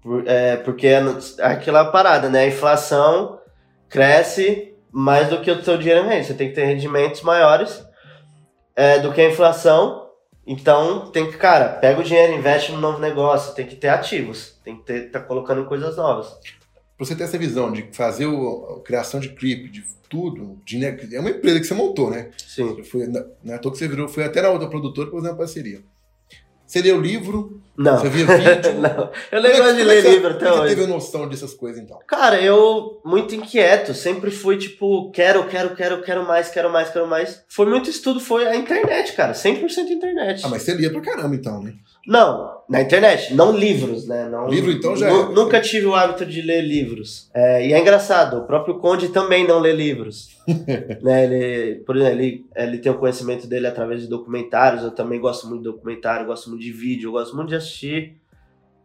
Por- 0.08 0.26
é, 0.26 0.56
porque 0.56 0.86
é 0.86 1.02
aquela 1.42 1.84
parada, 1.84 2.30
né? 2.30 2.44
A 2.44 2.46
inflação 2.48 3.38
cresce 3.90 4.74
mais 4.90 5.28
do 5.28 5.42
que 5.42 5.50
o 5.50 5.62
seu 5.62 5.76
dinheiro 5.76 6.08
rende. 6.08 6.26
Você 6.26 6.32
tem 6.32 6.48
que 6.48 6.54
ter 6.54 6.64
rendimentos 6.64 7.20
maiores 7.20 7.84
é, 8.74 8.98
do 9.00 9.12
que 9.12 9.20
a 9.20 9.28
inflação. 9.28 10.08
Então, 10.46 11.10
tem 11.10 11.30
que, 11.30 11.36
cara, 11.36 11.68
pega 11.74 12.00
o 12.00 12.02
dinheiro, 12.02 12.32
investe 12.32 12.72
no 12.72 12.80
novo 12.80 12.98
negócio. 12.98 13.54
Tem 13.54 13.66
que 13.66 13.76
ter 13.76 13.88
ativos. 13.88 14.58
Tem 14.64 14.78
que 14.78 14.84
ter, 14.84 15.10
tá 15.10 15.20
colocando 15.20 15.60
em 15.60 15.66
coisas 15.66 15.98
novas. 15.98 16.28
Pra 16.96 17.04
você 17.04 17.14
ter 17.14 17.24
essa 17.24 17.36
visão 17.36 17.70
de 17.70 17.90
fazer 17.92 18.24
o, 18.24 18.78
a 18.78 18.82
criação 18.82 19.20
de 19.20 19.28
clipe, 19.28 19.68
de 19.68 19.84
tudo, 20.08 20.58
de, 20.64 20.82
é 21.14 21.20
uma 21.20 21.28
empresa 21.28 21.60
que 21.60 21.66
você 21.66 21.74
montou, 21.74 22.10
né? 22.10 22.30
Sim. 22.38 22.82
Foi, 22.82 23.06
na, 23.06 23.26
não 23.44 23.54
é 23.54 23.58
toa 23.58 23.72
que 23.72 23.76
você 23.76 23.86
virou, 23.86 24.08
foi 24.08 24.24
até 24.24 24.40
na 24.40 24.48
outra 24.48 24.70
produtora 24.70 25.10
pra 25.10 25.18
fazer 25.18 25.30
uma 25.32 25.36
parceria. 25.36 25.82
Você 26.68 26.82
leu 26.82 27.00
livro, 27.00 27.62
Não. 27.74 27.96
você 27.96 28.10
via 28.10 28.26
vídeo. 28.26 28.74
não. 28.78 29.10
Eu 29.32 29.38
é 29.38 29.40
nem 29.40 29.52
que- 29.52 29.56
gosto 29.58 29.74
de 29.76 29.80
é 29.80 29.84
ler 29.84 30.02
você- 30.02 30.10
livro 30.10 30.30
até 30.32 30.44
como 30.44 30.58
é 30.58 30.60
hoje. 30.60 30.68
Você 30.74 30.80
teve 30.80 30.92
noção 30.92 31.28
dessas 31.28 31.54
coisas, 31.54 31.82
então? 31.82 31.98
Cara, 32.06 32.38
eu 32.42 33.00
muito 33.02 33.34
inquieto, 33.34 33.94
sempre 33.94 34.30
fui 34.30 34.58
tipo, 34.58 35.10
quero, 35.10 35.44
quero, 35.48 35.74
quero, 35.74 36.02
quero 36.02 36.26
mais, 36.26 36.50
quero 36.50 36.70
mais, 36.70 36.90
quero 36.90 37.06
mais. 37.06 37.42
Foi 37.48 37.64
muito 37.64 37.88
estudo, 37.88 38.20
foi 38.20 38.46
a 38.46 38.54
internet, 38.54 39.14
cara, 39.14 39.32
100% 39.32 39.88
internet. 39.90 40.42
Ah, 40.44 40.48
mas 40.48 40.60
você 40.62 40.74
lia 40.74 40.90
pra 40.92 41.00
caramba, 41.00 41.34
então, 41.34 41.62
né? 41.62 41.72
Não, 42.08 42.62
na 42.66 42.80
internet, 42.80 43.34
não 43.34 43.54
livros, 43.54 44.08
né? 44.08 44.26
Não, 44.30 44.48
Livro, 44.48 44.72
então, 44.72 44.96
já 44.96 45.10
é. 45.10 45.28
Nunca 45.28 45.60
tive 45.60 45.84
o 45.84 45.94
hábito 45.94 46.24
de 46.24 46.40
ler 46.40 46.62
livros. 46.62 47.30
É, 47.34 47.66
e 47.66 47.74
é 47.74 47.78
engraçado, 47.78 48.38
o 48.38 48.46
próprio 48.46 48.78
Conde 48.78 49.10
também 49.10 49.46
não 49.46 49.58
lê 49.58 49.74
livros. 49.74 50.30
né? 51.02 51.24
ele, 51.24 51.80
por 51.80 51.98
exemplo, 51.98 52.14
ele, 52.14 52.46
ele 52.56 52.78
tem 52.78 52.90
o 52.90 52.96
conhecimento 52.96 53.46
dele 53.46 53.66
através 53.66 54.00
de 54.00 54.06
documentários, 54.06 54.82
eu 54.82 54.90
também 54.90 55.20
gosto 55.20 55.46
muito 55.46 55.64
de 55.64 55.70
documentário, 55.70 56.24
gosto 56.24 56.48
muito 56.48 56.62
de 56.62 56.72
vídeo, 56.72 57.08
eu 57.08 57.12
gosto 57.12 57.36
muito 57.36 57.50
de 57.50 57.56
assistir. 57.56 58.16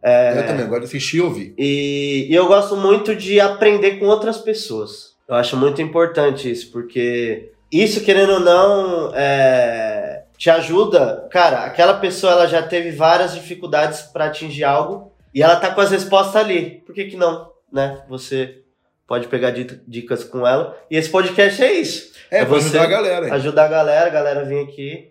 É. 0.02 0.38
Eu 0.38 0.46
também, 0.46 0.66
agora 0.66 0.80
de 0.80 0.86
assistir 0.86 1.16
e 1.16 1.22
ouvir. 1.22 1.54
E, 1.56 2.26
e 2.28 2.34
eu 2.34 2.46
gosto 2.46 2.76
muito 2.76 3.16
de 3.16 3.40
aprender 3.40 3.92
com 3.92 4.04
outras 4.04 4.36
pessoas. 4.36 5.14
Eu 5.26 5.34
acho 5.34 5.56
muito 5.56 5.80
importante 5.80 6.50
isso, 6.50 6.70
porque 6.70 7.52
isso, 7.72 8.04
querendo 8.04 8.34
ou 8.34 8.40
não, 8.40 9.10
é, 9.14 10.03
te 10.36 10.50
ajuda. 10.50 11.26
Cara, 11.30 11.64
aquela 11.64 11.94
pessoa 11.94 12.32
ela 12.32 12.46
já 12.46 12.62
teve 12.62 12.90
várias 12.90 13.34
dificuldades 13.34 14.02
para 14.02 14.26
atingir 14.26 14.64
algo 14.64 15.12
e 15.34 15.42
ela 15.42 15.56
tá 15.56 15.72
com 15.74 15.80
as 15.80 15.90
respostas 15.90 16.36
ali. 16.36 16.82
Por 16.86 16.94
que, 16.94 17.04
que 17.06 17.16
não? 17.16 17.50
Né? 17.72 18.02
Você 18.08 18.60
pode 19.06 19.26
pegar 19.28 19.50
di- 19.50 19.80
dicas 19.86 20.24
com 20.24 20.46
ela. 20.46 20.76
E 20.90 20.96
esse 20.96 21.08
podcast 21.10 21.62
é 21.62 21.72
isso. 21.72 22.12
É, 22.30 22.38
É 22.40 22.44
você- 22.44 22.66
ajudar 22.78 22.82
a 22.82 22.86
galera. 22.86 23.26
hein? 23.26 23.32
Ajudar 23.32 23.64
a 23.64 23.68
galera, 23.68 24.06
a 24.06 24.10
galera 24.10 24.44
vir 24.44 24.60
aqui. 24.60 25.08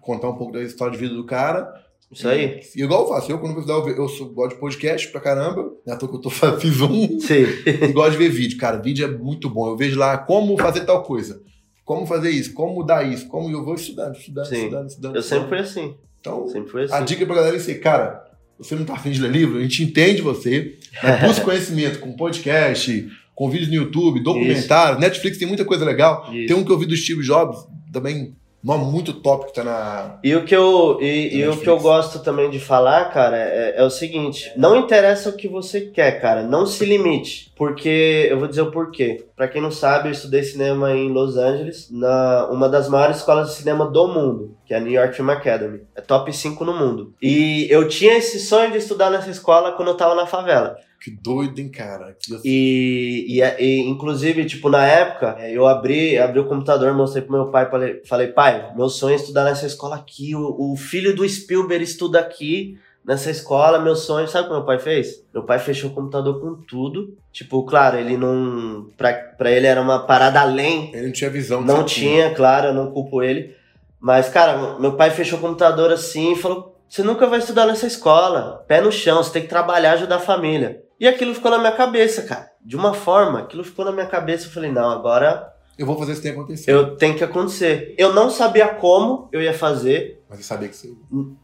Contar 0.00 0.28
um 0.28 0.36
pouco 0.36 0.52
da 0.52 0.62
história 0.62 0.92
de 0.92 0.98
vida 0.98 1.14
do 1.14 1.24
cara. 1.24 1.72
Isso 2.10 2.28
aí. 2.28 2.60
E 2.76 2.82
igual 2.82 3.02
eu 3.02 3.08
faço, 3.08 3.30
eu 3.32 3.38
quando 3.40 3.58
eu 3.68 3.88
eu 3.88 3.96
eu 3.96 4.08
sou, 4.08 4.28
gosto 4.28 4.54
de 4.54 4.60
podcast 4.60 5.08
pra 5.08 5.20
caramba. 5.20 5.72
É 5.86 5.92
à 5.92 5.96
toa 5.96 6.08
que 6.08 6.16
eu 6.16 6.20
tô, 6.20 6.30
fiz 6.60 6.80
um. 6.80 7.18
Sim. 7.18 7.44
e 7.66 7.88
gosto 7.92 8.12
de 8.12 8.16
ver 8.18 8.28
vídeo. 8.28 8.58
Cara, 8.58 8.76
vídeo 8.78 9.04
é 9.04 9.10
muito 9.10 9.50
bom. 9.50 9.68
Eu 9.68 9.76
vejo 9.76 9.98
lá 9.98 10.16
como 10.16 10.56
fazer 10.56 10.84
tal 10.84 11.02
coisa. 11.02 11.42
Como 11.86 12.04
fazer 12.04 12.30
isso, 12.30 12.52
como 12.52 12.74
mudar 12.74 13.04
isso, 13.04 13.28
como 13.28 13.48
eu 13.48 13.64
vou 13.64 13.76
estudando, 13.76 14.16
estudando, 14.16 14.46
Sim. 14.46 14.56
estudando, 14.56 14.88
estudando. 14.88 15.16
Eu 15.16 15.22
sempre 15.22 15.48
fui 15.48 15.58
assim. 15.60 15.94
Então, 16.20 16.48
Sempre 16.48 16.68
fui 16.70 16.82
assim. 16.82 16.94
a 16.94 17.00
dica 17.00 17.24
pra 17.24 17.36
galera 17.36 17.54
é 17.54 17.58
isso 17.58 17.70
aí, 17.70 17.78
cara. 17.78 18.26
Você 18.58 18.74
não 18.74 18.84
tá 18.84 18.94
afim 18.94 19.12
de 19.12 19.20
ler 19.20 19.30
livro, 19.30 19.58
a 19.58 19.62
gente 19.62 19.84
entende 19.84 20.20
você. 20.20 20.76
Mas 21.00 21.20
busca 21.24 21.44
conhecimento 21.44 22.00
com 22.00 22.12
podcast, 22.16 23.08
com 23.36 23.48
vídeos 23.48 23.68
no 23.68 23.76
YouTube, 23.76 24.20
documentário. 24.20 24.98
Netflix 24.98 25.38
tem 25.38 25.46
muita 25.46 25.64
coisa 25.64 25.84
legal. 25.84 26.28
Isso. 26.34 26.48
Tem 26.48 26.56
um 26.56 26.64
que 26.64 26.72
eu 26.72 26.78
vi 26.78 26.86
do 26.86 26.96
Steve 26.96 27.22
Jobs, 27.22 27.56
também, 27.92 28.34
nome 28.66 28.90
muito 28.90 29.12
top 29.12 29.46
que 29.46 29.54
tá 29.54 29.62
na. 29.62 30.18
E 30.24 30.34
o 30.34 30.44
que 30.44 30.54
eu, 30.54 30.98
e, 31.00 31.36
e 31.36 31.48
o 31.48 31.56
que 31.56 31.68
eu 31.68 31.78
gosto 31.78 32.18
também 32.18 32.50
de 32.50 32.58
falar, 32.58 33.06
cara, 33.12 33.36
é, 33.36 33.74
é 33.76 33.84
o 33.84 33.90
seguinte: 33.90 34.52
não 34.56 34.76
interessa 34.76 35.30
o 35.30 35.36
que 35.36 35.46
você 35.46 35.82
quer, 35.82 36.20
cara, 36.20 36.42
não 36.42 36.66
se 36.66 36.84
limite. 36.84 37.52
Porque 37.56 38.26
eu 38.28 38.38
vou 38.38 38.48
dizer 38.48 38.62
o 38.62 38.70
porquê. 38.70 39.24
Pra 39.36 39.48
quem 39.48 39.62
não 39.62 39.70
sabe, 39.70 40.08
eu 40.08 40.12
estudei 40.12 40.42
cinema 40.42 40.92
em 40.92 41.08
Los 41.08 41.36
Angeles, 41.36 41.88
na 41.90 42.48
uma 42.50 42.68
das 42.68 42.88
maiores 42.88 43.18
escolas 43.18 43.50
de 43.50 43.54
cinema 43.54 43.86
do 43.86 44.08
mundo, 44.08 44.56
que 44.66 44.74
é 44.74 44.76
a 44.76 44.80
New 44.80 44.92
York 44.92 45.14
Film 45.14 45.30
Academy. 45.30 45.80
É 45.94 46.00
top 46.00 46.32
5 46.32 46.64
no 46.64 46.74
mundo. 46.74 47.14
E 47.22 47.66
eu 47.70 47.88
tinha 47.88 48.18
esse 48.18 48.40
sonho 48.40 48.72
de 48.72 48.78
estudar 48.78 49.10
nessa 49.10 49.30
escola 49.30 49.72
quando 49.72 49.88
eu 49.88 49.96
tava 49.96 50.14
na 50.14 50.26
favela. 50.26 50.76
Que 51.06 51.12
doido, 51.12 51.60
hein, 51.60 51.68
cara? 51.68 52.16
Que- 52.18 52.36
E, 52.44 53.38
e, 53.40 53.62
e, 53.64 53.80
inclusive, 53.88 54.44
tipo, 54.44 54.68
na 54.68 54.84
época, 54.84 55.36
eh, 55.38 55.52
eu 55.52 55.64
abri, 55.64 56.18
abri 56.18 56.40
o 56.40 56.48
computador, 56.48 56.92
mostrei 56.94 57.22
pro 57.22 57.32
meu 57.32 57.46
pai, 57.46 57.70
falei, 57.70 58.02
falei 58.04 58.26
pai, 58.26 58.72
meu 58.74 58.88
sonho 58.88 59.12
é 59.12 59.14
estudar 59.16 59.44
nessa 59.44 59.66
escola 59.66 59.94
aqui, 59.94 60.34
o, 60.34 60.72
o 60.72 60.76
filho 60.76 61.14
do 61.14 61.28
Spielberg 61.28 61.84
estuda 61.84 62.18
aqui, 62.18 62.76
nessa 63.04 63.30
escola, 63.30 63.78
meu 63.78 63.94
sonho, 63.94 64.26
sabe 64.26 64.46
o 64.46 64.48
que 64.48 64.56
meu 64.56 64.64
pai 64.64 64.80
fez? 64.80 65.22
Meu 65.32 65.44
pai 65.44 65.60
fechou 65.60 65.90
o 65.90 65.94
computador 65.94 66.40
com 66.40 66.56
tudo, 66.66 67.16
tipo, 67.32 67.62
claro, 67.64 67.96
ele 67.98 68.16
não, 68.16 68.88
pra, 68.96 69.12
pra 69.12 69.48
ele 69.52 69.68
era 69.68 69.80
uma 69.80 70.00
parada 70.00 70.40
além, 70.40 70.90
Ele 70.92 71.06
não 71.06 71.12
tinha 71.12 71.30
visão. 71.30 71.60
não 71.60 71.76
você 71.82 71.84
tinha, 71.94 72.34
claro, 72.34 72.66
eu 72.70 72.74
não 72.74 72.90
culpo 72.90 73.22
ele, 73.22 73.54
Mas, 74.00 74.28
cara, 74.28 74.76
meu 74.80 74.94
pai 74.96 75.10
fechou 75.10 75.38
o 75.38 75.42
computador 75.42 75.92
assim 75.92 76.32
e 76.32 76.36
falou: 76.36 76.75
você 76.88 77.02
nunca 77.02 77.26
vai 77.26 77.38
estudar 77.38 77.66
nessa 77.66 77.86
escola. 77.86 78.64
Pé 78.68 78.80
no 78.80 78.92
chão, 78.92 79.22
você 79.22 79.32
tem 79.32 79.42
que 79.42 79.48
trabalhar, 79.48 79.92
ajudar 79.92 80.16
a 80.16 80.20
família. 80.20 80.82
E 80.98 81.06
aquilo 81.06 81.34
ficou 81.34 81.50
na 81.50 81.58
minha 81.58 81.72
cabeça, 81.72 82.22
cara. 82.22 82.50
De 82.64 82.76
uma 82.76 82.94
forma, 82.94 83.40
aquilo 83.40 83.64
ficou 83.64 83.84
na 83.84 83.92
minha 83.92 84.06
cabeça. 84.06 84.46
Eu 84.46 84.50
falei, 84.50 84.70
não, 84.70 84.90
agora. 84.90 85.52
Eu 85.78 85.84
vou 85.84 85.98
fazer 85.98 86.12
isso 86.12 86.22
tem 86.22 86.32
acontecer. 86.32 86.70
Eu 86.70 86.96
tenho 86.96 87.16
que 87.16 87.24
acontecer. 87.24 87.94
Eu 87.98 88.14
não 88.14 88.30
sabia 88.30 88.68
como 88.68 89.28
eu 89.30 89.42
ia 89.42 89.52
fazer. 89.52 90.22
Mas 90.28 90.38
eu 90.38 90.44
sabia 90.44 90.68
que 90.68 90.76
você. 90.76 90.94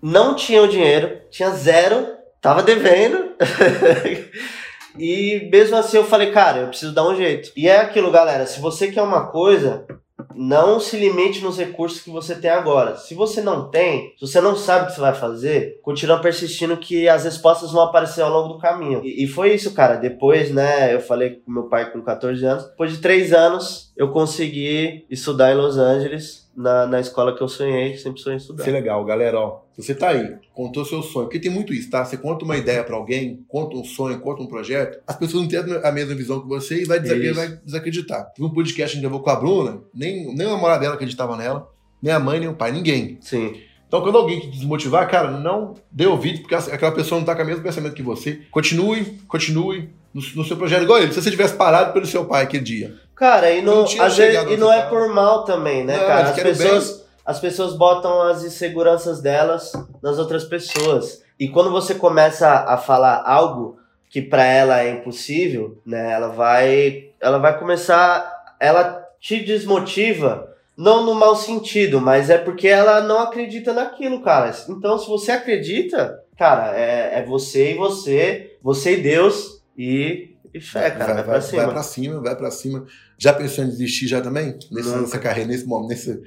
Não 0.00 0.34
tinha 0.34 0.62
o 0.62 0.68
dinheiro, 0.68 1.20
tinha 1.30 1.50
zero, 1.50 2.06
tava 2.40 2.62
devendo. 2.62 3.32
e 4.98 5.48
mesmo 5.52 5.76
assim 5.76 5.98
eu 5.98 6.04
falei, 6.04 6.30
cara, 6.30 6.60
eu 6.60 6.68
preciso 6.68 6.94
dar 6.94 7.06
um 7.06 7.14
jeito. 7.14 7.52
E 7.54 7.68
é 7.68 7.80
aquilo, 7.80 8.10
galera. 8.10 8.46
Se 8.46 8.58
você 8.58 8.90
quer 8.90 9.02
uma 9.02 9.26
coisa, 9.26 9.86
não 10.34 10.80
se 10.80 10.96
limite 10.96 11.42
nos 11.42 11.58
recursos 11.58 12.00
que 12.00 12.10
você 12.10 12.34
tem 12.34 12.50
agora. 12.50 12.96
Se 12.96 13.14
você 13.14 13.40
não 13.40 13.70
tem, 13.70 14.12
se 14.18 14.26
você 14.26 14.40
não 14.40 14.56
sabe 14.56 14.84
o 14.84 14.86
que 14.88 14.94
você 14.94 15.00
vai 15.00 15.14
fazer, 15.14 15.80
continua 15.82 16.20
persistindo 16.20 16.76
que 16.76 17.08
as 17.08 17.24
respostas 17.24 17.72
vão 17.72 17.82
aparecer 17.82 18.22
ao 18.22 18.30
longo 18.30 18.54
do 18.54 18.60
caminho. 18.60 19.00
E, 19.04 19.24
e 19.24 19.26
foi 19.26 19.54
isso, 19.54 19.74
cara. 19.74 19.96
Depois, 19.96 20.50
né, 20.50 20.94
eu 20.94 21.00
falei 21.00 21.42
com 21.44 21.50
meu 21.50 21.64
pai 21.64 21.90
com 21.90 22.02
14 22.02 22.44
anos. 22.44 22.64
Depois 22.64 22.92
de 22.92 22.98
3 22.98 23.32
anos, 23.32 23.92
eu 23.96 24.10
consegui 24.10 25.06
estudar 25.10 25.52
em 25.52 25.56
Los 25.56 25.76
Angeles 25.76 26.41
na, 26.56 26.86
na 26.86 27.00
escola 27.00 27.34
que 27.34 27.42
eu 27.42 27.48
sonhei, 27.48 27.96
sempre 27.96 28.20
sonhei 28.20 28.36
estudar. 28.36 28.68
É 28.68 28.70
legal, 28.70 29.04
galera, 29.04 29.38
ó. 29.38 29.60
Você 29.76 29.94
tá 29.94 30.08
aí, 30.08 30.36
contou 30.52 30.84
seu 30.84 31.02
sonho, 31.02 31.26
porque 31.26 31.40
tem 31.40 31.50
muito 31.50 31.72
isso, 31.72 31.90
tá? 31.90 32.04
Você 32.04 32.16
conta 32.16 32.44
uma 32.44 32.56
ideia 32.56 32.84
para 32.84 32.94
alguém, 32.94 33.44
conta 33.48 33.76
um 33.76 33.84
sonho, 33.84 34.20
conta 34.20 34.42
um 34.42 34.46
projeto, 34.46 35.00
as 35.06 35.16
pessoas 35.16 35.42
não 35.42 35.48
têm 35.48 35.60
a 35.82 35.92
mesma 35.92 36.14
visão 36.14 36.40
que 36.40 36.48
você 36.48 36.82
e 36.82 36.84
vai, 36.84 37.00
desacreditar. 37.00 37.48
Vai 37.48 37.60
desacreditar. 37.64 38.32
Teve 38.34 38.46
um 38.46 38.52
podcast 38.52 38.76
que 38.76 38.82
a 38.82 38.86
gente 38.86 39.02
levou 39.02 39.20
com 39.20 39.30
a 39.30 39.36
Bruna, 39.36 39.80
nem, 39.94 40.34
nem 40.34 40.46
a 40.46 40.50
namorada 40.50 40.80
dela 40.80 40.94
acreditava 40.94 41.36
nela, 41.36 41.70
nem 42.02 42.12
a 42.12 42.20
mãe, 42.20 42.38
nem 42.38 42.48
o 42.48 42.54
pai, 42.54 42.70
ninguém. 42.70 43.18
Sim. 43.20 43.54
Então, 43.92 44.00
quando 44.00 44.16
alguém 44.16 44.40
te 44.40 44.48
desmotivar, 44.48 45.06
cara, 45.10 45.30
não 45.30 45.74
dê 45.90 46.06
ouvido, 46.06 46.40
porque 46.40 46.54
aquela 46.54 46.92
pessoa 46.92 47.18
não 47.18 47.26
tá 47.26 47.36
com 47.36 47.42
o 47.42 47.46
mesmo 47.46 47.62
pensamento 47.62 47.94
que 47.94 48.02
você. 48.02 48.40
Continue, 48.50 49.18
continue 49.28 49.90
no, 50.14 50.22
no 50.34 50.44
seu 50.44 50.56
projeto. 50.56 50.82
Igual 50.82 50.98
ele, 50.98 51.12
se 51.12 51.20
você 51.20 51.30
tivesse 51.30 51.54
parado 51.54 51.92
pelo 51.92 52.06
seu 52.06 52.24
pai 52.24 52.44
aquele 52.44 52.64
dia. 52.64 52.94
Cara, 53.22 53.52
e 53.52 53.62
não, 53.62 53.84
não 53.84 54.02
às 54.02 54.16
vezes, 54.16 54.50
e 54.50 54.56
não 54.56 54.72
é 54.72 54.82
por 54.82 55.06
mal 55.08 55.44
também, 55.44 55.84
né, 55.84 55.96
não, 55.96 56.06
cara? 56.08 56.30
As 56.30 56.40
pessoas, 56.40 57.04
as 57.24 57.38
pessoas 57.38 57.72
botam 57.72 58.20
as 58.22 58.42
inseguranças 58.42 59.20
delas 59.20 59.70
nas 60.02 60.18
outras 60.18 60.42
pessoas. 60.42 61.22
E 61.38 61.48
quando 61.48 61.70
você 61.70 61.94
começa 61.94 62.48
a 62.48 62.76
falar 62.76 63.22
algo 63.24 63.78
que 64.10 64.20
para 64.20 64.44
ela 64.44 64.80
é 64.80 64.90
impossível, 64.90 65.80
né, 65.86 66.10
ela 66.10 66.30
vai, 66.30 67.10
ela 67.20 67.38
vai 67.38 67.56
começar, 67.60 68.28
ela 68.58 69.06
te 69.20 69.38
desmotiva 69.38 70.52
não 70.76 71.06
no 71.06 71.14
mau 71.14 71.36
sentido, 71.36 72.00
mas 72.00 72.28
é 72.28 72.38
porque 72.38 72.66
ela 72.66 73.02
não 73.02 73.20
acredita 73.20 73.72
naquilo, 73.72 74.20
cara. 74.20 74.52
Então, 74.68 74.98
se 74.98 75.06
você 75.06 75.30
acredita, 75.30 76.20
cara, 76.36 76.76
é, 76.76 77.20
é 77.20 77.24
você 77.24 77.70
e 77.70 77.76
você, 77.76 78.56
você 78.60 78.94
e 78.94 79.00
Deus 79.00 79.62
e, 79.78 80.34
e 80.52 80.60
fé, 80.60 80.90
cara. 80.90 81.04
Vai, 81.04 81.14
vai, 81.14 81.22
vai, 81.22 81.24
pra 81.24 81.40
cima. 81.40 81.62
Vai 81.62 81.72
pra 81.72 81.82
cima, 81.84 82.20
vai 82.20 82.36
pra 82.36 82.50
cima. 82.50 82.86
Já 83.22 83.32
pensou 83.32 83.62
em 83.62 83.68
desistir 83.68 84.08
já 84.08 84.20
também? 84.20 84.58
Nessa, 84.68 85.00
nessa 85.00 85.18
carreira, 85.20 85.48
nesse 85.48 85.64
momento, 85.64 85.90
nesse, 85.90 86.20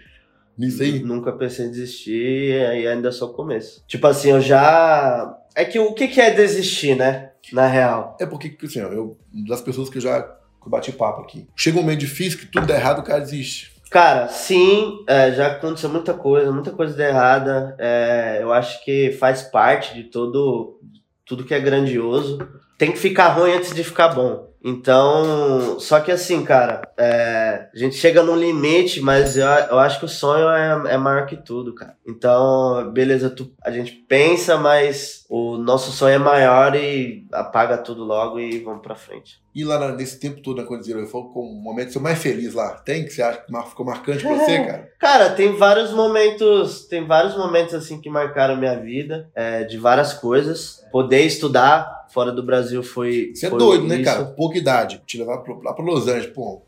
nisso 0.57 0.81
aí? 0.81 0.99
Nunca 1.03 1.33
pensei 1.33 1.65
em 1.65 1.69
desistir 1.69 2.55
e 2.79 2.87
ainda 2.87 3.11
só 3.11 3.25
o 3.25 3.33
começo. 3.33 3.83
Tipo 3.85 4.07
assim, 4.07 4.29
eu 4.29 4.39
já. 4.39 5.37
É 5.53 5.65
que 5.65 5.77
o 5.77 5.93
que, 5.93 6.07
que 6.07 6.21
é 6.21 6.31
desistir, 6.31 6.95
né? 6.95 7.31
Na 7.51 7.67
real. 7.67 8.15
É 8.17 8.25
porque, 8.25 8.55
assim, 8.63 8.79
eu, 8.79 9.17
das 9.45 9.59
pessoas 9.59 9.89
que 9.89 9.97
eu 9.97 10.01
já 10.01 10.21
que 10.21 10.67
eu 10.67 10.69
bati 10.69 10.93
papo 10.93 11.21
aqui. 11.21 11.45
Chega 11.53 11.77
um 11.77 11.81
momento 11.81 11.99
difícil 11.99 12.39
que 12.39 12.45
tudo 12.45 12.65
dá 12.65 12.75
errado, 12.75 12.99
o 12.99 13.03
cara 13.03 13.19
desiste. 13.19 13.73
Cara, 13.91 14.29
sim, 14.29 15.03
é, 15.05 15.33
já 15.33 15.47
aconteceu 15.47 15.89
muita 15.89 16.13
coisa, 16.13 16.49
muita 16.49 16.71
coisa 16.71 17.03
errada. 17.03 17.75
É, 17.77 18.39
eu 18.41 18.53
acho 18.53 18.83
que 18.85 19.11
faz 19.19 19.43
parte 19.43 19.93
de 19.93 20.05
todo 20.05 20.79
tudo 21.25 21.43
que 21.43 21.53
é 21.53 21.59
grandioso. 21.59 22.39
Tem 22.77 22.91
que 22.91 22.97
ficar 22.97 23.29
ruim 23.29 23.51
antes 23.51 23.75
de 23.75 23.83
ficar 23.83 24.09
bom. 24.09 24.54
Então, 24.67 25.79
só 25.79 25.99
que 25.99 26.11
assim, 26.11 26.43
cara, 26.43 26.81
é, 26.97 27.67
a 27.71 27.77
gente 27.77 27.95
chega 27.97 28.23
no 28.23 28.35
limite, 28.35 28.99
mas 28.99 29.37
eu, 29.37 29.45
eu 29.45 29.77
acho 29.77 29.99
que 29.99 30.05
o 30.05 30.09
sonho 30.09 30.49
é, 30.49 30.95
é 30.95 30.97
maior 30.97 31.27
que 31.27 31.35
tudo, 31.35 31.75
cara. 31.75 31.95
Então, 32.03 32.91
beleza, 32.91 33.29
tu, 33.29 33.53
a 33.63 33.69
gente 33.69 33.91
pensa, 33.91 34.57
mas 34.57 35.23
o 35.29 35.55
nosso 35.57 35.91
sonho 35.91 36.15
é 36.15 36.17
maior 36.17 36.75
e 36.75 37.27
apaga 37.31 37.77
tudo 37.77 38.03
logo 38.03 38.39
e 38.39 38.57
vamos 38.57 38.81
pra 38.81 38.95
frente. 38.95 39.39
E 39.53 39.63
lá 39.63 39.91
nesse 39.91 40.19
tempo 40.19 40.41
todo 40.41 40.59
na 40.59 40.67
Condizeira, 40.67 41.05
foi 41.05 41.21
com 41.31 41.41
o 41.41 41.61
momento 41.61 41.91
seu 41.91 42.01
mais 42.01 42.17
feliz 42.17 42.55
lá? 42.55 42.71
Tem 42.71 43.05
que 43.05 43.11
você 43.11 43.21
acha 43.21 43.41
que 43.41 43.69
ficou 43.69 43.85
marcante 43.85 44.23
pra 44.23 44.35
você, 44.35 44.65
cara? 44.65 44.89
Cara, 44.99 45.29
tem 45.29 45.55
vários 45.55 45.91
momentos, 45.91 46.87
tem 46.87 47.05
vários 47.05 47.37
momentos 47.37 47.75
assim 47.75 48.01
que 48.01 48.09
marcaram 48.09 48.57
minha 48.57 48.79
vida, 48.79 49.29
é, 49.35 49.63
de 49.63 49.77
várias 49.77 50.11
coisas. 50.11 50.83
Poder 50.91 51.21
estudar 51.21 51.94
fora 52.15 52.31
do 52.31 52.41
Brasil 52.41 52.81
foi. 52.81 53.33
Você 53.35 53.47
é 53.47 53.49
doido, 53.49 53.85
isso. 53.85 53.97
né, 53.97 54.01
cara? 54.01 54.23
Pouca 54.23 54.57
idade. 54.57 55.01
Te 55.05 55.17
levar 55.17 55.43
lá 55.61 55.73
pra 55.73 55.83
Los 55.83 56.07
Angeles, 56.07 56.27
pô. 56.27 56.61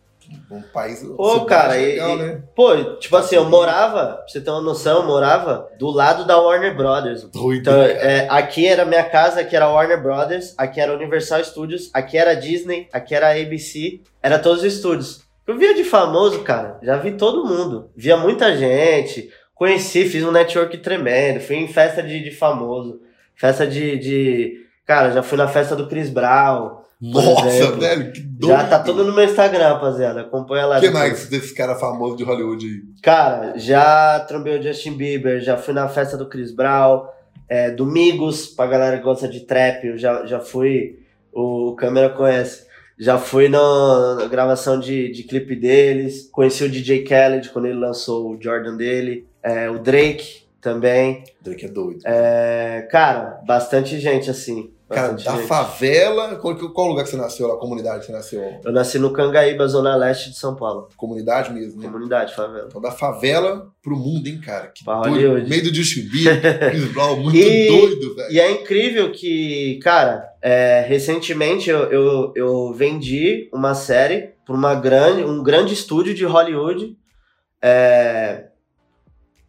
Um 0.52 0.62
país. 0.62 1.02
Pô, 1.16 1.46
cara, 1.46 1.76
legal, 1.76 2.18
e, 2.18 2.20
né? 2.20 2.44
pô, 2.54 2.76
tipo 2.96 3.16
assim, 3.16 3.38
eu 3.38 3.46
morava, 3.46 4.18
pra 4.18 4.28
você 4.28 4.42
ter 4.42 4.50
uma 4.50 4.60
noção, 4.60 5.00
eu 5.00 5.08
morava 5.08 5.70
do 5.80 5.90
lado 5.90 6.28
da 6.28 6.38
Warner 6.38 6.76
Brothers. 6.76 7.24
Doido, 7.24 7.62
então, 7.62 7.82
é, 7.82 8.28
aqui 8.30 8.68
era 8.68 8.84
minha 8.84 9.06
casa, 9.06 9.40
aqui 9.40 9.56
era 9.56 9.70
Warner 9.70 10.04
Brothers, 10.04 10.54
aqui 10.58 10.82
era 10.82 10.94
Universal 10.94 11.46
Studios, 11.46 11.90
aqui 11.94 12.18
era 12.18 12.34
Disney, 12.34 12.90
aqui 12.92 13.16
era 13.16 13.32
ABC, 13.32 14.02
era 14.22 14.38
todos 14.38 14.64
os 14.64 14.74
estúdios. 14.74 15.22
Eu 15.48 15.58
via 15.58 15.74
de 15.74 15.86
famoso, 15.86 16.42
cara, 16.44 16.78
já 16.84 16.98
vi 16.98 17.14
todo 17.14 17.48
mundo. 17.48 17.90
Via 17.96 18.18
muita 18.18 18.54
gente, 18.54 19.30
conheci, 19.56 20.10
fiz 20.10 20.26
um 20.26 20.32
network 20.32 20.78
tremendo, 20.80 21.40
fui 21.40 21.56
em 21.56 21.70
festa 21.70 22.04
de, 22.04 22.22
de 22.22 22.32
famoso, 22.32 23.00
festa 23.34 23.66
de, 23.66 23.98
de 23.98 24.67
Cara, 24.88 25.12
já 25.12 25.22
fui 25.22 25.38
na 25.38 25.50
festa 25.50 25.76
do 25.76 25.88
Chris 25.88 26.10
Brown. 26.10 26.78
Nossa, 27.00 27.74
velho, 27.74 28.12
que 28.14 28.22
doido. 28.22 28.58
Já 28.58 28.64
tá 28.68 28.80
tudo 28.80 29.04
no 29.04 29.14
meu 29.14 29.26
Instagram, 29.26 29.74
rapaziada. 29.74 30.22
Acompanha 30.22 30.66
lá. 30.66 30.78
O 30.78 30.80
que 30.80 30.90
mais 30.90 31.28
desse 31.28 31.54
cara 31.54 31.76
famoso 31.76 32.16
de 32.16 32.24
Hollywood 32.24 32.66
aí? 32.66 32.82
Cara, 33.04 33.54
já 33.58 34.20
trombei 34.22 34.58
o 34.58 34.64
Justin 34.64 34.94
Bieber, 34.94 35.42
já 35.42 35.58
fui 35.58 35.74
na 35.74 35.90
festa 35.90 36.18
do 36.18 36.28
Chris 36.28 36.56
Brown, 36.56 37.06
é, 37.50 37.70
Domingos, 37.70 38.48
pra 38.48 38.66
galera 38.66 38.98
que 38.98 39.04
gosta 39.04 39.28
de 39.28 39.42
trap, 39.42 39.86
eu 39.86 39.98
já, 39.98 40.26
já 40.26 40.40
fui. 40.40 41.00
O 41.34 41.76
câmera 41.76 42.10
conhece. 42.10 42.66
Já 42.98 43.20
fui 43.20 43.48
no, 43.48 44.16
na 44.16 44.26
gravação 44.26 44.80
de, 44.80 45.12
de 45.12 45.24
clipe 45.24 45.56
deles. 45.56 46.28
Conheci 46.32 46.64
o 46.64 46.70
DJ 46.70 47.04
Khaled 47.04 47.50
quando 47.50 47.66
ele 47.66 47.78
lançou 47.78 48.32
o 48.32 48.42
Jordan 48.42 48.76
dele. 48.76 49.28
É, 49.44 49.70
o 49.70 49.78
Drake 49.78 50.48
também. 50.60 51.24
Drake 51.42 51.66
é 51.66 51.70
doido. 51.70 52.00
É, 52.06 52.88
cara, 52.90 53.40
bastante 53.46 54.00
gente 54.00 54.32
assim. 54.32 54.72
Cara, 54.90 55.12
da 55.12 55.18
gente. 55.18 55.48
favela, 55.48 56.38
qual, 56.38 56.56
qual 56.56 56.88
lugar 56.88 57.04
que 57.04 57.10
você 57.10 57.18
nasceu, 57.18 57.52
a 57.52 57.60
comunidade 57.60 58.00
que 58.00 58.06
você 58.06 58.12
nasceu? 58.14 58.42
Eu 58.64 58.72
nasci 58.72 58.98
no 58.98 59.12
Cangaíba, 59.12 59.68
zona 59.68 59.94
leste 59.98 60.30
de 60.30 60.38
São 60.38 60.56
Paulo. 60.56 60.88
Comunidade 60.96 61.52
mesmo, 61.52 61.82
né? 61.82 61.88
Comunidade, 61.88 62.34
favela. 62.34 62.68
Então 62.70 62.82
da 62.82 62.92
favela 62.92 63.68
pro 63.84 63.98
mundo, 63.98 64.28
hein, 64.28 64.40
cara? 64.40 64.68
Que 64.68 64.86
pra 64.86 65.02
doido. 65.02 65.50
Meio 65.50 65.64
do 65.64 65.72
Brown, 66.94 67.18
muito 67.18 67.38
e, 67.38 67.68
doido, 67.68 68.16
velho. 68.16 68.32
E 68.32 68.40
é 68.40 68.50
incrível 68.50 69.12
que, 69.12 69.78
cara, 69.84 70.26
é, 70.42 70.86
recentemente 70.88 71.70
eu, 71.70 71.80
eu, 71.92 72.34
eu 72.34 72.74
vendi 72.74 73.50
uma 73.54 73.76
série 73.76 74.36
pra 74.46 74.56
uma 74.56 74.74
grande, 74.74 75.22
um 75.22 75.44
grande 75.44 75.74
estúdio 75.74 76.14
de 76.14 76.24
Hollywood. 76.24 76.98
É, 77.62 78.46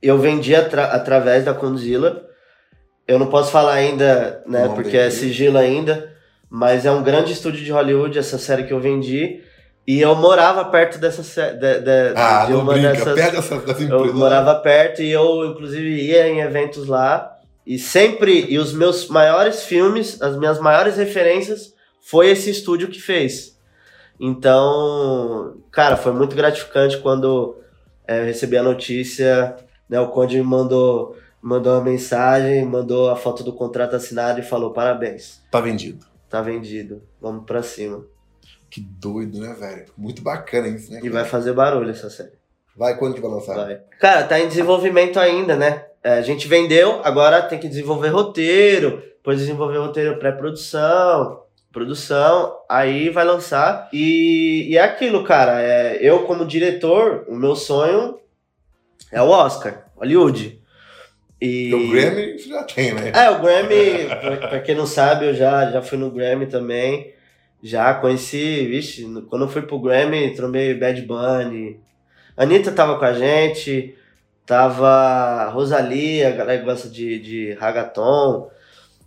eu 0.02 0.18
vendi 0.18 0.52
atra 0.52 0.86
através 0.86 1.44
da 1.44 1.54
Condzilla 1.54 2.27
eu 3.08 3.18
não 3.18 3.28
posso 3.28 3.50
falar 3.50 3.72
ainda, 3.72 4.42
né, 4.46 4.70
porque 4.74 4.96
é 4.96 5.08
sigilo 5.08 5.56
ainda, 5.56 6.12
mas 6.50 6.84
é 6.84 6.90
um 6.90 7.02
grande 7.02 7.32
estúdio 7.32 7.64
de 7.64 7.72
Hollywood, 7.72 8.18
essa 8.18 8.36
série 8.36 8.64
que 8.64 8.72
eu 8.72 8.80
vendi. 8.80 9.40
E 9.86 10.02
eu 10.02 10.14
morava 10.14 10.66
perto 10.66 10.98
dessa 10.98 11.22
de, 11.22 11.80
de, 11.80 12.12
ah, 12.14 12.44
de 12.44 12.52
uma 12.52 12.74
brinca, 12.74 12.90
dessas. 12.90 13.14
Perto 13.14 13.36
dessa, 13.36 13.56
dessa 13.60 13.82
eu 13.82 14.12
morava 14.12 14.54
perto 14.56 15.00
e 15.00 15.10
eu, 15.10 15.46
inclusive, 15.46 15.88
ia 15.88 16.28
em 16.28 16.40
eventos 16.40 16.86
lá. 16.86 17.38
E 17.66 17.78
sempre, 17.78 18.46
e 18.50 18.58
os 18.58 18.74
meus 18.74 19.08
maiores 19.08 19.64
filmes, 19.64 20.20
as 20.20 20.36
minhas 20.36 20.58
maiores 20.60 20.98
referências, 20.98 21.72
foi 22.02 22.28
esse 22.28 22.50
estúdio 22.50 22.88
que 22.88 23.00
fez. 23.00 23.58
Então, 24.20 25.56
cara, 25.70 25.96
foi 25.96 26.12
muito 26.12 26.36
gratificante 26.36 26.98
quando 26.98 27.56
é, 28.06 28.20
eu 28.20 28.24
recebi 28.24 28.58
a 28.58 28.62
notícia, 28.62 29.56
né, 29.88 29.98
o 29.98 30.08
Conde 30.08 30.36
me 30.36 30.42
mandou 30.42 31.16
mandou 31.40 31.74
uma 31.74 31.84
mensagem, 31.84 32.64
mandou 32.64 33.10
a 33.10 33.16
foto 33.16 33.42
do 33.42 33.52
contrato 33.52 33.96
assinado 33.96 34.40
e 34.40 34.44
falou: 34.44 34.72
parabéns. 34.72 35.42
Tá 35.50 35.60
vendido. 35.60 36.06
Tá 36.28 36.42
vendido. 36.42 37.02
Vamos 37.20 37.44
pra 37.44 37.62
cima. 37.62 38.04
Que 38.70 38.80
doido, 38.80 39.40
né, 39.40 39.54
velho? 39.58 39.86
Muito 39.96 40.22
bacana 40.22 40.68
isso, 40.68 40.92
né? 40.92 41.00
E 41.02 41.08
vai 41.08 41.24
fazer 41.24 41.52
barulho 41.54 41.90
essa 41.90 42.10
série. 42.10 42.32
Vai, 42.76 42.96
quando 42.96 43.14
que 43.14 43.20
vai 43.20 43.30
lançar? 43.30 43.54
Vai. 43.54 43.80
Cara, 43.98 44.24
tá 44.24 44.38
em 44.38 44.46
desenvolvimento 44.46 45.18
ainda, 45.18 45.56
né? 45.56 45.86
É, 46.02 46.14
a 46.14 46.22
gente 46.22 46.46
vendeu, 46.46 47.00
agora 47.02 47.42
tem 47.42 47.58
que 47.58 47.68
desenvolver 47.68 48.08
roteiro, 48.08 49.02
depois 49.16 49.38
desenvolver 49.38 49.78
roteiro 49.78 50.18
pré-produção, 50.18 51.42
produção, 51.72 52.56
aí 52.68 53.10
vai 53.10 53.24
lançar. 53.24 53.88
E, 53.92 54.68
e 54.70 54.76
é 54.76 54.82
aquilo, 54.82 55.24
cara. 55.24 55.60
É, 55.60 55.98
eu, 56.00 56.24
como 56.24 56.46
diretor, 56.46 57.24
o 57.28 57.34
meu 57.34 57.56
sonho 57.56 58.18
é 59.10 59.20
o 59.20 59.28
Oscar. 59.28 59.90
Hollywood. 59.96 60.57
E... 61.40 61.72
O 61.72 61.90
Grammy 61.90 62.38
já 62.38 62.62
tem, 62.64 62.92
né? 62.92 63.12
É, 63.14 63.30
o 63.30 63.40
Grammy, 63.40 64.06
pra, 64.20 64.48
pra 64.48 64.60
quem 64.60 64.74
não 64.74 64.86
sabe, 64.86 65.26
eu 65.26 65.34
já, 65.34 65.70
já 65.70 65.80
fui 65.80 65.96
no 65.96 66.10
Grammy 66.10 66.46
também. 66.46 67.12
Já 67.62 67.94
conheci, 67.94 68.66
vixe, 68.66 69.04
quando 69.28 69.42
eu 69.42 69.48
fui 69.48 69.62
pro 69.62 69.80
Grammy, 69.80 70.34
trombei 70.34 70.74
Bad 70.74 71.02
Bunny. 71.02 71.80
Anitta 72.36 72.70
tava 72.70 72.98
com 72.98 73.04
a 73.04 73.12
gente, 73.12 73.96
tava 74.46 75.48
Rosalia, 75.50 76.28
a 76.28 76.32
galera 76.32 76.60
que 76.60 76.64
gosta 76.64 76.88
de, 76.88 77.18
de 77.18 77.52
ragaton. 77.54 78.48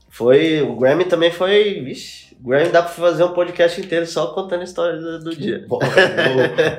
Foi, 0.09 0.61
o 0.61 0.75
Grammy 0.75 1.05
também 1.05 1.31
foi, 1.31 1.79
vixe, 1.81 2.30
Grammy 2.43 2.69
dá 2.69 2.81
pra 2.81 2.91
fazer 2.91 3.23
um 3.23 3.33
podcast 3.33 3.79
inteiro 3.79 4.05
só 4.07 4.33
contando 4.33 4.61
a 4.61 4.63
história 4.63 4.99
do, 4.99 5.23
do 5.23 5.35
dia. 5.35 5.65
Pô, 5.69 5.79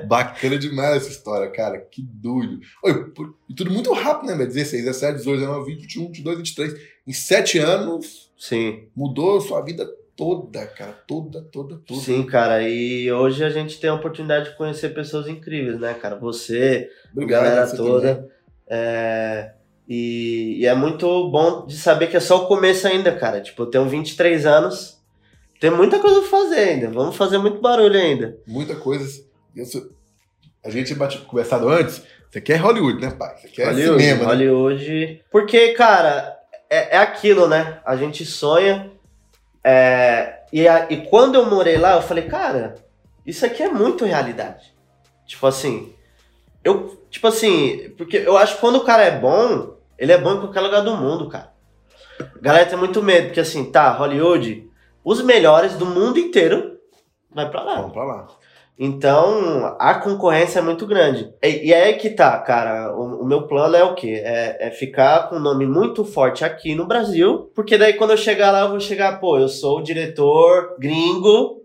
bacana 0.07 0.59
demais 0.59 0.97
essa 0.97 1.11
história, 1.11 1.49
cara, 1.50 1.78
que 1.78 2.02
doido. 2.02 2.59
Oi, 2.85 3.12
e 3.49 3.54
tudo 3.54 3.71
muito 3.71 3.92
rápido, 3.92 4.31
né, 4.31 4.37
velho? 4.37 4.49
16, 4.49 4.85
17, 4.85 5.19
18, 5.19 5.40
19, 5.40 5.66
20, 5.66 5.81
21, 5.83 6.07
22, 6.07 6.37
23. 6.38 6.75
Em 7.07 7.12
sete 7.12 7.59
anos, 7.59 8.33
Sim. 8.37 8.88
mudou 8.97 9.40
sua 9.40 9.61
vida 9.62 9.88
toda, 10.16 10.66
cara, 10.66 10.92
toda, 11.07 11.42
toda, 11.42 11.76
toda. 11.87 12.00
Sim, 12.00 12.25
cara, 12.25 12.62
e 12.69 13.11
hoje 13.12 13.45
a 13.45 13.50
gente 13.50 13.78
tem 13.81 13.90
a 13.90 13.95
oportunidade 13.95 14.50
de 14.50 14.57
conhecer 14.57 14.90
pessoas 14.90 15.28
incríveis, 15.28 15.78
né, 15.78 15.95
cara? 15.95 16.16
Você, 16.16 16.88
Obrigado, 17.12 17.40
a 17.40 17.45
galera 17.45 17.66
você 17.66 17.76
toda. 17.76 18.28
É, 18.69 19.52
e, 19.88 20.59
e 20.61 20.66
é 20.66 20.75
muito 20.75 21.31
bom 21.31 21.66
de 21.66 21.76
saber 21.76 22.07
que 22.07 22.16
é 22.16 22.21
só 22.21 22.45
o 22.45 22.47
começo 22.47 22.87
ainda, 22.87 23.12
cara. 23.12 23.40
Tipo, 23.40 23.62
eu 23.62 23.66
tenho 23.66 23.88
23 23.88 24.47
anos, 24.47 25.01
tem 25.62 25.71
muita 25.71 26.00
coisa 26.00 26.21
pra 26.21 26.28
fazer 26.28 26.59
ainda. 26.59 26.90
Vamos 26.90 27.14
fazer 27.16 27.38
muito 27.38 27.61
barulho 27.61 27.97
ainda. 27.97 28.37
Muita 28.49 28.75
coisa. 28.75 29.07
Isso- 29.54 29.95
a 30.64 30.69
gente 30.69 30.88
tinha 30.88 30.99
batido- 30.99 31.25
conversado 31.25 31.69
antes. 31.69 32.02
Você 32.28 32.40
quer 32.40 32.57
Hollywood, 32.57 33.00
né, 33.00 33.12
pai? 33.12 33.37
Você 33.38 33.47
quer 33.49 33.66
Hollywood, 33.66 34.02
cinema, 34.02 34.21
né? 34.23 34.26
Hollywood. 34.26 35.23
Porque, 35.31 35.69
cara, 35.75 36.37
é, 36.69 36.97
é 36.97 36.99
aquilo, 36.99 37.47
né? 37.47 37.78
A 37.87 37.95
gente 37.97 38.25
sonha. 38.26 38.90
é, 39.64 40.40
e, 40.52 40.66
a- 40.66 40.88
e 40.90 41.07
quando 41.07 41.37
eu 41.37 41.47
morei 41.47 41.76
lá, 41.78 41.95
eu 41.95 42.02
falei, 42.02 42.25
cara, 42.25 42.75
isso 43.25 43.47
aqui 43.47 43.62
é 43.62 43.69
muito 43.69 44.04
realidade. 44.04 44.75
Tipo 45.25 45.47
assim, 45.47 45.95
eu, 46.64 47.00
tipo 47.09 47.28
assim, 47.28 47.95
porque 47.97 48.16
eu 48.16 48.37
acho 48.37 48.57
que 48.57 48.61
quando 48.61 48.76
o 48.78 48.85
cara 48.85 49.04
é 49.04 49.16
bom, 49.21 49.76
ele 49.97 50.11
é 50.11 50.19
bom 50.19 50.35
em 50.35 50.40
qualquer 50.40 50.61
lugar 50.62 50.81
do 50.81 50.97
mundo, 50.97 51.28
cara. 51.28 51.52
A 52.19 52.40
galera 52.40 52.66
tem 52.66 52.76
muito 52.76 53.00
medo, 53.00 53.26
porque 53.28 53.38
assim, 53.38 53.71
tá, 53.71 53.92
Hollywood, 53.92 54.69
os 55.04 55.23
melhores 55.23 55.75
do 55.75 55.87
mundo 55.87 56.18
inteiro 56.18 56.78
vai 57.30 57.50
pra 57.50 57.62
lá. 57.62 57.80
Lá. 57.80 58.26
Então, 58.78 59.76
a 59.78 59.94
concorrência 59.94 60.59
é 60.59 60.62
muito 60.62 60.87
grande. 60.87 61.32
E, 61.42 61.68
e 61.68 61.73
é 61.73 61.85
aí 61.85 61.94
que 61.94 62.11
tá, 62.11 62.38
cara. 62.38 62.94
O, 62.97 63.23
o 63.23 63.26
meu 63.26 63.47
plano 63.47 63.76
é 63.76 63.85
o 63.85 63.94
quê? 63.94 64.21
É, 64.25 64.68
é 64.68 64.71
ficar 64.71 65.28
com 65.28 65.37
um 65.37 65.40
nome 65.40 65.66
muito 65.66 66.04
forte 66.04 66.44
aqui 66.44 66.75
no 66.75 66.87
Brasil, 66.87 67.50
porque 67.54 67.78
daí 67.78 67.94
quando 67.94 68.11
eu 68.11 68.16
chegar 68.16 68.50
lá, 68.50 68.62
eu 68.62 68.71
vou 68.71 68.80
chegar, 68.80 69.21
pô, 69.21 69.38
eu 69.38 69.49
sou 69.49 69.78
o 69.78 69.82
diretor 69.82 70.76
gringo 70.78 71.62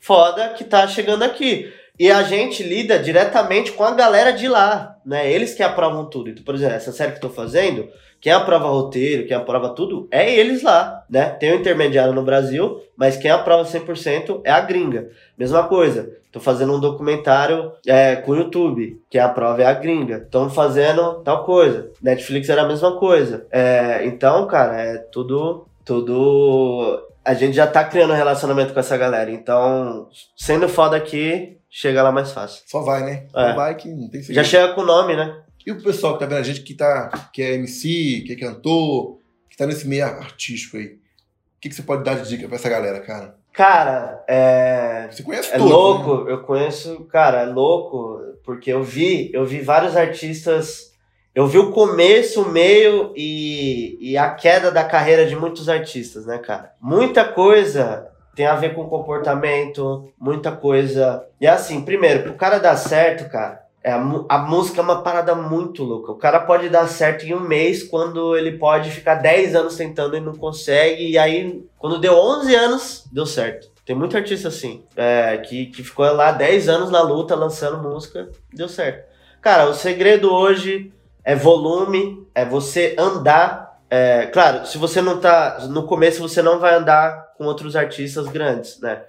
foda 0.00 0.50
que 0.50 0.64
tá 0.64 0.86
chegando 0.86 1.22
aqui. 1.22 1.72
E 1.98 2.10
a 2.10 2.22
gente 2.22 2.62
lida 2.62 2.98
diretamente 2.98 3.72
com 3.72 3.82
a 3.82 3.90
galera 3.90 4.30
de 4.32 4.46
lá, 4.46 4.96
né? 5.04 5.30
Eles 5.30 5.54
que 5.54 5.62
aprovam 5.62 6.04
tudo. 6.04 6.30
Então, 6.30 6.44
por 6.44 6.54
exemplo, 6.54 6.76
essa 6.76 6.92
série 6.92 7.12
que 7.12 7.18
eu 7.18 7.22
tô 7.22 7.30
fazendo, 7.30 7.88
quem 8.20 8.32
aprova 8.32 8.68
roteiro, 8.68 9.26
quem 9.26 9.36
aprova 9.36 9.70
tudo, 9.70 10.06
é 10.10 10.32
eles 10.32 10.62
lá, 10.62 11.04
né? 11.10 11.30
Tem 11.30 11.52
um 11.52 11.56
intermediário 11.56 12.12
no 12.12 12.22
Brasil, 12.22 12.80
mas 12.96 13.16
quem 13.16 13.30
aprova 13.30 13.64
100% 13.64 14.42
é 14.44 14.50
a 14.50 14.60
gringa. 14.60 15.08
Mesma 15.36 15.64
coisa, 15.64 16.08
tô 16.30 16.38
fazendo 16.38 16.74
um 16.74 16.80
documentário 16.80 17.72
é, 17.86 18.14
com 18.16 18.32
o 18.32 18.36
YouTube, 18.36 19.00
quem 19.10 19.20
aprova 19.20 19.62
é 19.62 19.66
a 19.66 19.74
gringa. 19.74 20.18
Estamos 20.18 20.54
fazendo 20.54 21.22
tal 21.24 21.44
coisa. 21.44 21.90
Netflix 22.00 22.48
era 22.48 22.62
a 22.62 22.68
mesma 22.68 22.96
coisa. 22.96 23.46
É, 23.50 24.04
então, 24.04 24.46
cara, 24.46 24.80
é 24.80 24.98
tudo, 24.98 25.66
tudo... 25.84 27.04
A 27.28 27.34
gente 27.34 27.54
já 27.54 27.66
tá 27.66 27.84
criando 27.84 28.14
um 28.14 28.16
relacionamento 28.16 28.72
com 28.72 28.80
essa 28.80 28.96
galera. 28.96 29.30
Então, 29.30 30.08
sendo 30.34 30.66
foda 30.66 30.96
aqui, 30.96 31.58
chega 31.68 32.02
lá 32.02 32.10
mais 32.10 32.32
fácil. 32.32 32.62
Só 32.66 32.80
vai, 32.80 33.04
né? 33.04 33.26
É. 33.36 33.48
Só 33.48 33.54
vai 33.54 33.74
que 33.74 33.86
não 33.88 34.08
tem 34.08 34.22
segredo. 34.22 34.34
Já 34.34 34.44
chega 34.44 34.72
com 34.72 34.80
o 34.80 34.86
nome, 34.86 35.14
né? 35.14 35.42
E 35.66 35.70
o 35.70 35.82
pessoal 35.82 36.14
que 36.14 36.20
tá 36.20 36.24
vendo 36.26 36.38
a 36.38 36.42
gente 36.42 36.62
que, 36.62 36.72
tá, 36.72 37.10
que 37.30 37.42
é 37.42 37.52
MC, 37.56 38.24
que 38.26 38.32
é 38.32 38.36
cantor, 38.36 39.18
que 39.50 39.58
tá 39.58 39.66
nesse 39.66 39.86
meio 39.86 40.06
artístico 40.06 40.78
aí. 40.78 40.86
O 40.86 41.60
que, 41.60 41.68
que 41.68 41.74
você 41.74 41.82
pode 41.82 42.02
dar 42.02 42.14
de 42.14 42.26
dica 42.26 42.46
pra 42.48 42.56
essa 42.56 42.68
galera, 42.70 43.00
cara? 43.00 43.36
Cara, 43.52 44.24
é... 44.26 45.08
Você 45.10 45.22
conhece 45.22 45.52
É 45.52 45.58
todos, 45.58 45.70
louco, 45.70 46.24
né? 46.24 46.32
eu 46.32 46.42
conheço, 46.44 47.04
cara, 47.12 47.42
é 47.42 47.46
louco, 47.46 48.20
porque 48.42 48.72
eu 48.72 48.82
vi, 48.82 49.30
eu 49.34 49.44
vi 49.44 49.60
vários 49.60 49.94
artistas, 49.94 50.87
eu 51.34 51.46
vi 51.46 51.58
o 51.58 51.70
começo, 51.70 52.42
o 52.42 52.48
meio 52.50 53.12
e, 53.16 53.96
e 54.00 54.18
a 54.18 54.30
queda 54.30 54.70
da 54.70 54.84
carreira 54.84 55.26
de 55.26 55.36
muitos 55.36 55.68
artistas, 55.68 56.26
né, 56.26 56.38
cara? 56.38 56.72
Muita 56.80 57.24
coisa 57.24 58.08
tem 58.34 58.46
a 58.46 58.54
ver 58.54 58.72
com 58.72 58.88
comportamento, 58.88 60.12
muita 60.16 60.52
coisa. 60.52 61.26
E 61.40 61.46
assim, 61.46 61.80
primeiro, 61.80 62.22
pro 62.22 62.34
cara 62.34 62.58
dar 62.58 62.76
certo, 62.76 63.28
cara, 63.28 63.66
é 63.82 63.90
a 63.92 64.38
música 64.38 64.80
é 64.80 64.84
uma 64.84 65.02
parada 65.02 65.34
muito 65.34 65.82
louca. 65.82 66.12
O 66.12 66.16
cara 66.16 66.38
pode 66.40 66.68
dar 66.68 66.86
certo 66.86 67.24
em 67.24 67.34
um 67.34 67.40
mês 67.40 67.82
quando 67.82 68.36
ele 68.36 68.52
pode 68.52 68.90
ficar 68.90 69.16
10 69.16 69.56
anos 69.56 69.76
tentando 69.76 70.16
e 70.16 70.20
não 70.20 70.34
consegue, 70.34 71.10
e 71.10 71.18
aí, 71.18 71.64
quando 71.78 71.98
deu 71.98 72.14
11 72.14 72.54
anos, 72.54 73.04
deu 73.10 73.26
certo. 73.26 73.70
Tem 73.84 73.96
muito 73.96 74.16
artista 74.16 74.48
assim, 74.48 74.84
é, 74.96 75.38
que, 75.38 75.66
que 75.66 75.82
ficou 75.82 76.04
lá 76.12 76.30
10 76.30 76.68
anos 76.68 76.90
na 76.90 77.00
luta, 77.00 77.34
lançando 77.34 77.82
música, 77.82 78.28
deu 78.52 78.68
certo. 78.68 79.08
Cara, 79.40 79.68
o 79.68 79.74
segredo 79.74 80.32
hoje 80.32 80.92
é 81.28 81.34
volume, 81.34 82.26
é 82.34 82.42
você 82.42 82.96
andar. 82.98 83.82
é, 83.90 84.24
claro, 84.32 84.66
se 84.66 84.78
você 84.78 85.02
não 85.02 85.20
tá. 85.20 85.58
No 85.68 85.82
começo 85.82 86.22
você 86.22 86.40
não 86.40 86.58
vai 86.58 86.74
andar 86.74 87.34
com 87.36 87.44
outros 87.44 87.76
artistas 87.76 88.26
grandes, 88.28 88.80
né? 88.80 89.02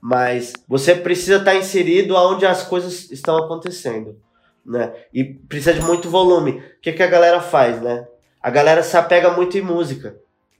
Mas 0.00 0.52
você 0.68 0.94
precisa 0.94 1.38
estar 1.38 1.56
inserido 1.56 2.16
aonde 2.16 2.46
as 2.46 2.62
coisas 2.62 3.10
estão 3.10 3.36
acontecendo, 3.36 4.16
né? 4.64 4.92
E 5.12 5.24
precisa 5.24 5.74
de 5.74 5.80
muito 5.80 6.08
volume. 6.08 6.52
O 6.52 6.80
que, 6.80 6.92
que 6.92 7.02
a 7.02 7.08
galera 7.08 7.40
faz, 7.40 7.82
né? 7.82 8.06
A 8.40 8.50
galera 8.50 8.84
se 8.84 8.96
apega 8.96 9.32
muito 9.32 9.58
em 9.58 9.62
música. 9.62 10.14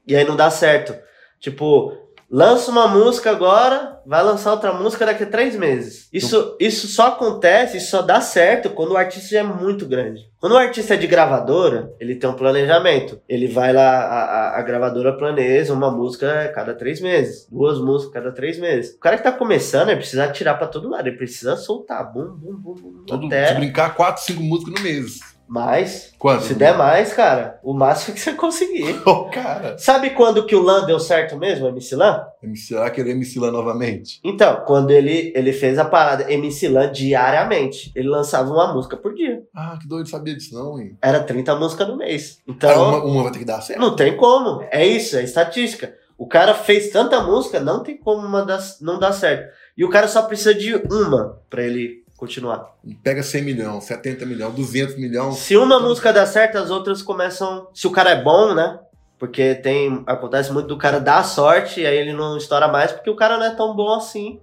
E 0.08 0.16
aí 0.16 0.24
não 0.24 0.34
dá 0.34 0.50
certo. 0.50 0.96
Tipo, 1.38 1.96
lança 2.34 2.70
uma 2.70 2.88
música 2.88 3.30
agora, 3.30 4.00
vai 4.04 4.22
lançar 4.22 4.50
outra 4.50 4.72
música 4.72 5.06
daqui 5.06 5.22
a 5.22 5.26
três 5.26 5.54
meses. 5.56 6.08
Isso, 6.12 6.56
isso 6.58 6.88
só 6.88 7.08
acontece, 7.08 7.76
isso 7.76 7.90
só 7.90 8.02
dá 8.02 8.20
certo 8.20 8.70
quando 8.70 8.90
o 8.92 8.96
artista 8.96 9.28
já 9.30 9.40
é 9.40 9.42
muito 9.42 9.86
grande. 9.86 10.22
Quando 10.40 10.52
o 10.52 10.58
artista 10.58 10.94
é 10.94 10.96
de 10.96 11.06
gravadora, 11.06 11.92
ele 12.00 12.16
tem 12.16 12.28
um 12.28 12.34
planejamento. 12.34 13.20
Ele 13.28 13.46
vai 13.46 13.72
lá, 13.72 13.82
a, 14.00 14.24
a- 14.24 14.58
a 14.58 14.62
gravadora 14.62 15.16
planeja 15.16 15.72
uma 15.72 15.90
música 15.90 16.50
cada 16.54 16.74
três 16.74 17.00
meses, 17.00 17.46
duas 17.50 17.78
músicas 17.78 18.12
cada 18.14 18.32
três 18.32 18.58
meses. 18.58 18.94
O 18.94 18.98
cara 18.98 19.16
que 19.16 19.22
tá 19.22 19.32
começando, 19.32 19.88
ele 19.90 19.98
precisa 20.00 20.24
atirar 20.24 20.58
pra 20.58 20.66
todo 20.66 20.90
lado, 20.90 21.06
ele 21.06 21.16
precisa 21.16 21.56
soltar, 21.56 22.12
bum, 22.12 22.26
bum, 22.36 22.56
bum, 22.56 22.74
bum, 22.74 23.04
Todo, 23.06 23.26
até 23.26 23.46
Se 23.46 23.54
brincar, 23.54 23.94
quatro, 23.94 24.22
cinco 24.24 24.42
músicas 24.42 24.74
no 24.74 24.80
mês. 24.82 25.33
Mais. 25.46 26.12
Quanto? 26.18 26.44
Se 26.44 26.54
der 26.54 26.76
mais, 26.76 27.12
cara, 27.12 27.58
o 27.62 27.72
máximo 27.74 28.14
que 28.14 28.20
você 28.20 28.32
conseguir. 28.32 29.00
Ô, 29.06 29.26
cara. 29.26 29.76
Sabe 29.78 30.10
quando 30.10 30.46
que 30.46 30.56
o 30.56 30.62
Lan 30.62 30.84
deu 30.86 30.98
certo 30.98 31.36
mesmo, 31.36 31.66
MC 31.68 31.94
Lan? 31.96 32.24
MC 32.42 32.74
lá 32.74 32.90
querer 32.90 33.10
MC 33.12 33.38
lá 33.38 33.50
novamente. 33.50 34.20
Então, 34.24 34.62
quando 34.66 34.90
ele, 34.90 35.32
ele 35.34 35.52
fez 35.52 35.78
a 35.78 35.84
parada 35.84 36.30
MC 36.32 36.68
Lan 36.68 36.90
diariamente, 36.92 37.92
ele 37.94 38.08
lançava 38.08 38.50
uma 38.52 38.72
música 38.72 38.96
por 38.96 39.14
dia. 39.14 39.42
Ah, 39.54 39.78
que 39.80 39.88
doido, 39.88 40.08
sabia 40.08 40.34
disso 40.34 40.54
não, 40.54 40.78
hein? 40.78 40.96
Era 41.00 41.22
30 41.22 41.54
músicas 41.56 41.88
no 41.88 41.96
mês. 41.96 42.38
Ah, 42.40 42.52
Então, 42.52 42.88
uma, 42.88 43.04
uma 43.04 43.22
vai 43.24 43.32
ter 43.32 43.38
que 43.38 43.44
dar 43.44 43.60
certo. 43.60 43.80
não 43.80 43.94
tem 43.96 44.16
como. 44.16 44.62
É 44.70 44.86
isso, 44.86 45.16
é 45.16 45.22
estatística. 45.22 45.94
O 46.16 46.28
cara 46.28 46.54
fez 46.54 46.90
tanta 46.90 47.20
música, 47.22 47.58
não 47.58 47.82
tem 47.82 47.96
como 47.96 48.24
uma 48.26 48.44
das, 48.44 48.80
não 48.80 48.98
dar 49.00 49.12
certo. 49.12 49.52
E 49.76 49.84
o 49.84 49.88
cara 49.90 50.06
só 50.06 50.22
precisa 50.22 50.54
de 50.54 50.74
uma 50.90 51.40
pra 51.50 51.62
ele 51.62 52.03
continuar. 52.16 52.74
Pega 53.02 53.22
100 53.22 53.42
milhões, 53.42 53.84
70 53.84 54.24
milhões, 54.26 54.54
200 54.54 54.96
milhões. 54.96 55.36
Se 55.36 55.56
uma 55.56 55.80
música 55.80 56.12
dá 56.12 56.24
certo, 56.26 56.56
as 56.58 56.70
outras 56.70 57.02
começam. 57.02 57.68
Se 57.74 57.86
o 57.86 57.90
cara 57.90 58.10
é 58.10 58.22
bom, 58.22 58.54
né? 58.54 58.78
Porque 59.18 59.54
tem. 59.54 60.02
Acontece 60.06 60.52
muito 60.52 60.66
do 60.68 60.76
cara 60.76 60.98
dar 60.98 61.22
sorte 61.24 61.80
e 61.80 61.86
aí 61.86 61.96
ele 61.96 62.12
não 62.12 62.36
estoura 62.36 62.68
mais, 62.68 62.92
porque 62.92 63.08
o 63.10 63.16
cara 63.16 63.38
não 63.38 63.46
é 63.46 63.54
tão 63.54 63.74
bom 63.74 63.92
assim. 63.94 64.40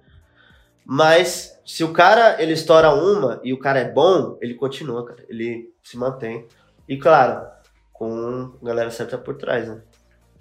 Mas 0.86 1.60
se 1.66 1.84
o 1.84 1.94
cara 1.94 2.42
ele 2.42 2.54
estoura 2.54 2.94
uma 2.94 3.40
e 3.44 3.54
o 3.54 3.60
cara 3.60 3.80
é 3.80 3.90
bom, 3.90 4.38
ele 4.42 4.54
continua, 4.56 5.06
cara. 5.06 5.24
Ele 5.30 5.70
se 5.84 5.98
mantém. 5.98 6.48
E 6.88 6.98
claro, 6.98 7.46
com 7.94 8.54
galera 8.62 8.90
certa 8.92 9.18
por 9.18 9.36
trás, 9.36 9.68
né? 9.68 9.82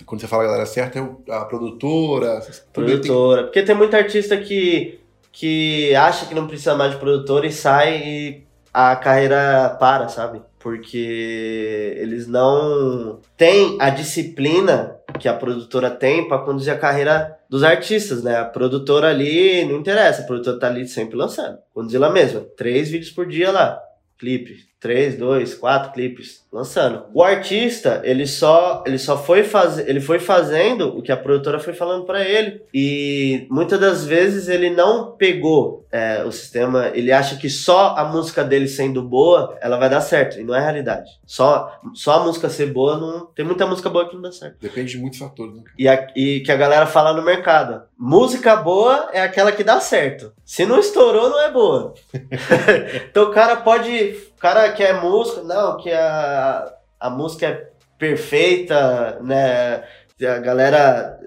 Quando 0.07 0.21
você 0.21 0.27
fala 0.27 0.45
a 0.45 0.47
galera 0.47 0.65
certa, 0.67 0.99
é 0.99 1.03
a 1.35 1.45
produtora. 1.45 2.41
tudo 2.41 2.87
tem- 2.87 2.97
Produtora. 2.97 3.43
Porque 3.45 3.63
tem 3.63 3.75
muita 3.75 3.99
artista 3.99 4.37
que, 4.39 5.00
que 5.33 5.95
acha 5.95 6.27
que 6.27 6.35
não 6.35 6.47
precisa 6.47 6.75
mais 6.75 6.93
de 6.93 6.99
produtora 6.99 7.47
e 7.47 7.53
sai 7.53 8.03
e 8.03 8.47
a 8.73 8.95
carreira 8.97 9.77
para, 9.81 10.09
sabe? 10.09 10.43
Porque 10.59 11.97
eles 11.99 12.27
não 12.27 13.21
têm 13.37 13.77
a 13.81 13.91
disciplina 13.91 14.97
que 15.19 15.29
a 15.29 15.35
produtora 15.35 15.91
tem 15.91 16.29
para 16.29 16.43
conduzir 16.43 16.73
a 16.73 16.79
carreira 16.79 17.39
dos 17.49 17.65
artistas, 17.65 18.23
né? 18.23 18.37
A 18.37 18.45
produtora 18.45 19.09
ali 19.09 19.65
não 19.65 19.79
interessa, 19.79 20.23
a 20.23 20.27
produtora 20.27 20.59
tá 20.59 20.67
ali 20.67 20.87
sempre 20.87 21.17
lançando. 21.17 21.59
Conduzir 21.73 21.97
ela 21.97 22.13
mesma. 22.13 22.41
Três 22.57 22.91
vídeos 22.91 23.11
por 23.11 23.27
dia 23.27 23.51
lá. 23.51 23.81
Clipe. 24.19 24.70
Três, 24.81 25.17
dois, 25.17 25.55
quatro 25.55 25.93
clipes 25.93 26.43
lançando. 26.51 27.05
O 27.13 27.23
artista, 27.23 28.01
ele 28.03 28.27
só, 28.27 28.83
ele 28.87 28.99
só 28.99 29.17
foi 29.17 29.45
fazer, 29.45 29.89
ele 29.89 30.01
foi 30.01 30.19
fazendo 30.19 30.97
o 30.97 31.03
que 31.03 31.13
a 31.13 31.17
produtora 31.17 31.61
foi 31.61 31.75
falando 31.75 32.05
para 32.07 32.25
ele 32.25 32.63
e 32.73 33.47
muitas 33.51 33.79
das 33.79 34.07
vezes 34.07 34.49
ele 34.49 34.71
não 34.71 35.13
pegou 35.13 35.87
é, 35.93 36.25
o 36.25 36.33
sistema, 36.33 36.91
ele 36.95 37.13
acha 37.13 37.37
que 37.37 37.51
só 37.51 37.95
a 37.97 38.05
música 38.05 38.43
dele 38.43 38.69
sendo 38.69 39.03
boa, 39.03 39.57
ela 39.61 39.77
vai 39.77 39.91
dar 39.91 40.01
certo 40.01 40.41
e 40.41 40.45
não 40.45 40.55
é 40.55 40.61
realidade. 40.61 41.11
Só, 41.27 41.79
só 41.95 42.21
a 42.21 42.25
música 42.25 42.49
ser 42.49 42.67
boa 42.67 42.97
não 42.97 43.27
tem 43.27 43.45
muita 43.45 43.67
música 43.67 43.91
boa 43.91 44.09
que 44.09 44.15
não 44.15 44.23
dá 44.23 44.33
certo. 44.33 44.57
Depende 44.61 44.93
de 44.93 44.99
muitos 44.99 45.19
fatores. 45.19 45.55
Né? 45.57 45.63
E, 45.79 45.89
a, 45.89 46.07
e 46.17 46.41
que 46.41 46.51
a 46.51 46.57
galera 46.57 46.87
fala 46.87 47.13
no 47.13 47.23
mercado. 47.23 47.83
Música 47.99 48.57
boa 48.57 49.11
é 49.13 49.21
aquela 49.21 49.53
que 49.53 49.63
dá 49.63 49.79
certo. 49.79 50.33
Se 50.45 50.65
não 50.65 50.79
estourou, 50.79 51.29
não 51.29 51.41
é 51.43 51.51
boa. 51.51 51.95
então 53.11 53.25
o 53.25 53.33
cara 53.33 53.57
pode 53.57 54.30
cara 54.41 54.73
que 54.73 54.83
é 54.83 54.99
músico, 54.99 55.45
não, 55.45 55.77
que 55.77 55.93
a, 55.93 56.75
a 56.99 57.11
música 57.11 57.47
é 57.47 57.71
perfeita, 57.99 59.21
né? 59.23 59.85
A 60.23 60.39
galera, 60.39 61.21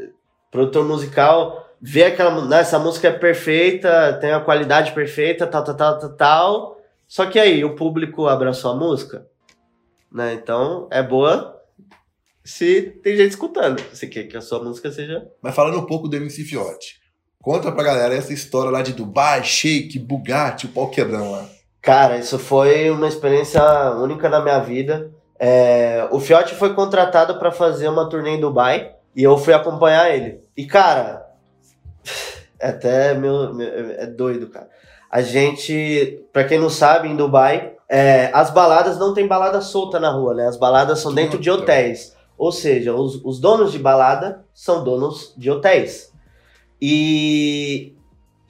produtor 0.52 0.86
musical, 0.86 1.70
vê 1.82 2.06
aquela, 2.06 2.46
né, 2.46 2.60
essa 2.60 2.80
música 2.80 3.08
é 3.08 3.12
perfeita, 3.12 4.18
tem 4.20 4.32
a 4.32 4.40
qualidade 4.40 4.92
perfeita, 4.92 5.48
tal, 5.48 5.64
tal, 5.64 5.76
tal, 5.76 6.00
tal, 6.00 6.16
tal. 6.16 6.82
Só 7.08 7.26
que 7.28 7.40
aí, 7.40 7.64
o 7.64 7.76
público 7.76 8.28
abraçou 8.28 8.72
a 8.72 8.76
música, 8.76 9.28
né? 10.12 10.34
Então, 10.34 10.88
é 10.92 11.02
boa 11.04 11.54
se 12.44 13.00
tem 13.04 13.16
gente 13.16 13.32
escutando. 13.32 13.82
Você 13.92 14.08
quer 14.08 14.24
que 14.24 14.36
a 14.36 14.42
sua 14.42 14.62
música 14.62 14.92
seja... 14.92 15.26
Mas 15.42 15.56
falando 15.56 15.80
um 15.80 15.86
pouco 15.86 16.08
do 16.08 16.16
MC 16.16 16.44
Fiote, 16.44 17.00
conta 17.42 17.72
pra 17.72 17.84
galera 17.84 18.16
essa 18.16 18.34
história 18.34 18.72
lá 18.72 18.82
de 18.82 18.94
Dubai, 18.94 19.44
Shake, 19.44 20.00
Bugatti, 20.00 20.66
o 20.66 20.70
pau 20.70 20.90
quebrão 20.90 21.32
lá. 21.32 21.48
Cara, 21.84 22.18
isso 22.18 22.40
foi 22.40 22.90
uma 22.90 23.10
experiência 23.10 23.62
única 23.98 24.30
na 24.30 24.42
minha 24.42 24.58
vida. 24.60 25.12
É, 25.38 26.08
o 26.12 26.20
Fiote 26.22 26.56
foi 26.56 26.74
contratado 26.74 27.38
para 27.38 27.52
fazer 27.52 27.90
uma 27.90 28.08
turnê 28.08 28.38
em 28.38 28.40
Dubai 28.40 28.96
e 29.14 29.22
eu 29.22 29.38
fui 29.38 29.54
acompanhar 29.54 30.10
ele. 30.16 30.40
E, 30.56 30.66
cara, 30.66 31.28
é 32.58 32.70
até 32.70 33.14
meu, 33.14 33.54
meu, 33.54 33.68
é 33.68 34.08
doido, 34.08 34.48
cara. 34.48 34.70
A 35.12 35.22
gente, 35.22 36.26
para 36.32 36.46
quem 36.46 36.58
não 36.58 36.70
sabe, 36.70 37.10
em 37.10 37.18
Dubai, 37.18 37.74
é, 37.90 38.32
as 38.34 38.50
baladas 38.50 38.98
não 38.98 39.14
tem 39.14 39.28
balada 39.28 39.60
solta 39.60 40.00
na 40.00 40.10
rua, 40.10 40.34
né? 40.34 40.48
As 40.48 40.56
baladas 40.56 41.00
são 41.00 41.14
dentro 41.14 41.38
de 41.38 41.52
hotéis. 41.52 42.16
Ou 42.38 42.54
seja, 42.54 42.94
os, 42.96 43.20
os 43.26 43.42
donos 43.42 43.74
de 43.74 43.78
balada 43.78 44.46
são 44.54 44.86
donos 44.86 45.34
de 45.38 45.52
hotéis. 45.52 46.14
E 46.82 47.94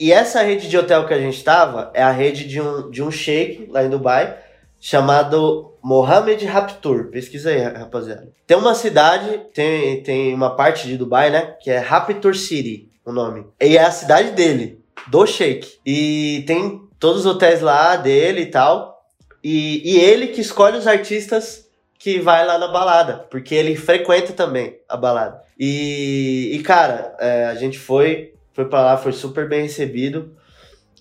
e 0.04 0.12
essa 0.12 0.42
rede 0.42 0.68
de 0.68 0.76
hotel 0.76 1.06
que 1.06 1.14
a 1.14 1.18
gente 1.18 1.38
estava 1.38 1.90
é 1.94 2.02
a 2.02 2.10
rede 2.10 2.46
de 2.46 2.60
um, 2.60 2.90
de 2.90 3.02
um 3.02 3.10
sheik 3.10 3.68
lá 3.70 3.82
em 3.82 3.88
Dubai, 3.88 4.36
chamado 4.78 5.72
Mohammed 5.82 6.44
Raptur. 6.44 7.06
Pesquisa 7.06 7.48
aí, 7.48 7.62
rapaziada. 7.62 8.30
Tem 8.46 8.54
uma 8.54 8.74
cidade, 8.74 9.40
tem, 9.54 10.02
tem 10.02 10.34
uma 10.34 10.54
parte 10.54 10.86
de 10.86 10.98
Dubai, 10.98 11.30
né? 11.30 11.54
Que 11.58 11.70
é 11.70 11.78
Raptur 11.78 12.36
City, 12.36 12.90
o 13.02 13.12
nome. 13.12 13.46
E 13.58 13.78
é 13.78 13.82
a 13.82 13.90
cidade 13.90 14.32
dele, 14.32 14.78
do 15.06 15.26
sheik. 15.26 15.78
E 15.86 16.44
tem 16.46 16.82
todos 17.00 17.20
os 17.20 17.26
hotéis 17.26 17.62
lá 17.62 17.96
dele 17.96 18.42
e 18.42 18.50
tal. 18.50 19.02
E, 19.42 19.90
e 19.90 20.00
ele 20.00 20.26
que 20.26 20.42
escolhe 20.42 20.76
os 20.76 20.86
artistas 20.86 21.66
que 21.98 22.20
vai 22.20 22.44
lá 22.44 22.58
na 22.58 22.68
balada, 22.68 23.26
porque 23.30 23.54
ele 23.54 23.74
frequenta 23.74 24.34
também 24.34 24.76
a 24.86 24.98
balada. 24.98 25.40
E, 25.58 26.50
e 26.52 26.62
cara, 26.62 27.16
é, 27.18 27.46
a 27.46 27.54
gente 27.54 27.78
foi 27.78 28.33
foi 28.54 28.64
para 28.64 28.82
lá, 28.82 28.96
foi 28.96 29.12
super 29.12 29.48
bem 29.48 29.62
recebido. 29.62 30.32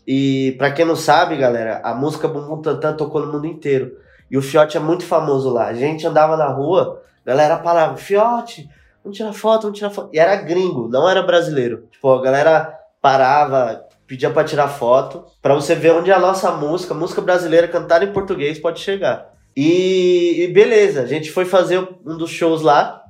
E 0.06 0.56
para 0.58 0.72
quem 0.72 0.84
não 0.84 0.96
sabe, 0.96 1.38
galera, 1.38 1.80
a 1.84 1.94
música 1.94 2.28
Bumbum 2.28 2.62
Tantan 2.62 2.94
tocou 2.96 3.26
no 3.26 3.32
mundo 3.32 3.48
inteiro. 3.48 3.98
E 4.30 4.38
o 4.38 4.42
Fiote 4.42 4.76
é 4.76 4.80
muito 4.80 5.06
famoso 5.06 5.50
lá. 5.50 5.68
A 5.68 5.74
gente 5.74 6.06
andava 6.06 6.36
na 6.36 6.48
rua, 6.48 7.02
galera 7.24 7.60
falava, 7.60 7.96
Fiote, 7.96 8.68
vamos 9.04 9.16
tirar 9.16 9.32
foto, 9.32 9.64
vamos 9.64 9.78
tirar 9.78 9.92
foto. 9.92 10.10
E 10.12 10.20
era 10.20 10.36
gringo, 10.36 10.90
não 10.90 11.08
era 11.08 11.22
brasileiro. 11.22 11.88
Tipo, 11.92 12.12
a 12.12 12.22
galera 12.22 12.78
parava, 13.00 13.86
pedia 14.08 14.32
para 14.32 14.44
tirar 14.44 14.68
foto, 14.68 15.24
para 15.42 15.54
você 15.54 15.76
ver 15.76 15.92
onde 15.92 16.12
a 16.12 16.20
nossa 16.20 16.52
música, 16.52 16.94
música 16.94 17.22
brasileira 17.22 17.68
cantada 17.68 18.04
em 18.04 18.12
português, 18.12 18.60
pode 18.60 18.80
chegar. 18.80 19.32
E, 19.56 20.44
e 20.44 20.48
beleza, 20.48 21.04
a 21.04 21.06
gente 21.06 21.32
foi 21.32 21.46
fazer 21.46 21.78
um 22.06 22.18
dos 22.18 22.32
shows 22.32 22.62
lá, 22.64 23.04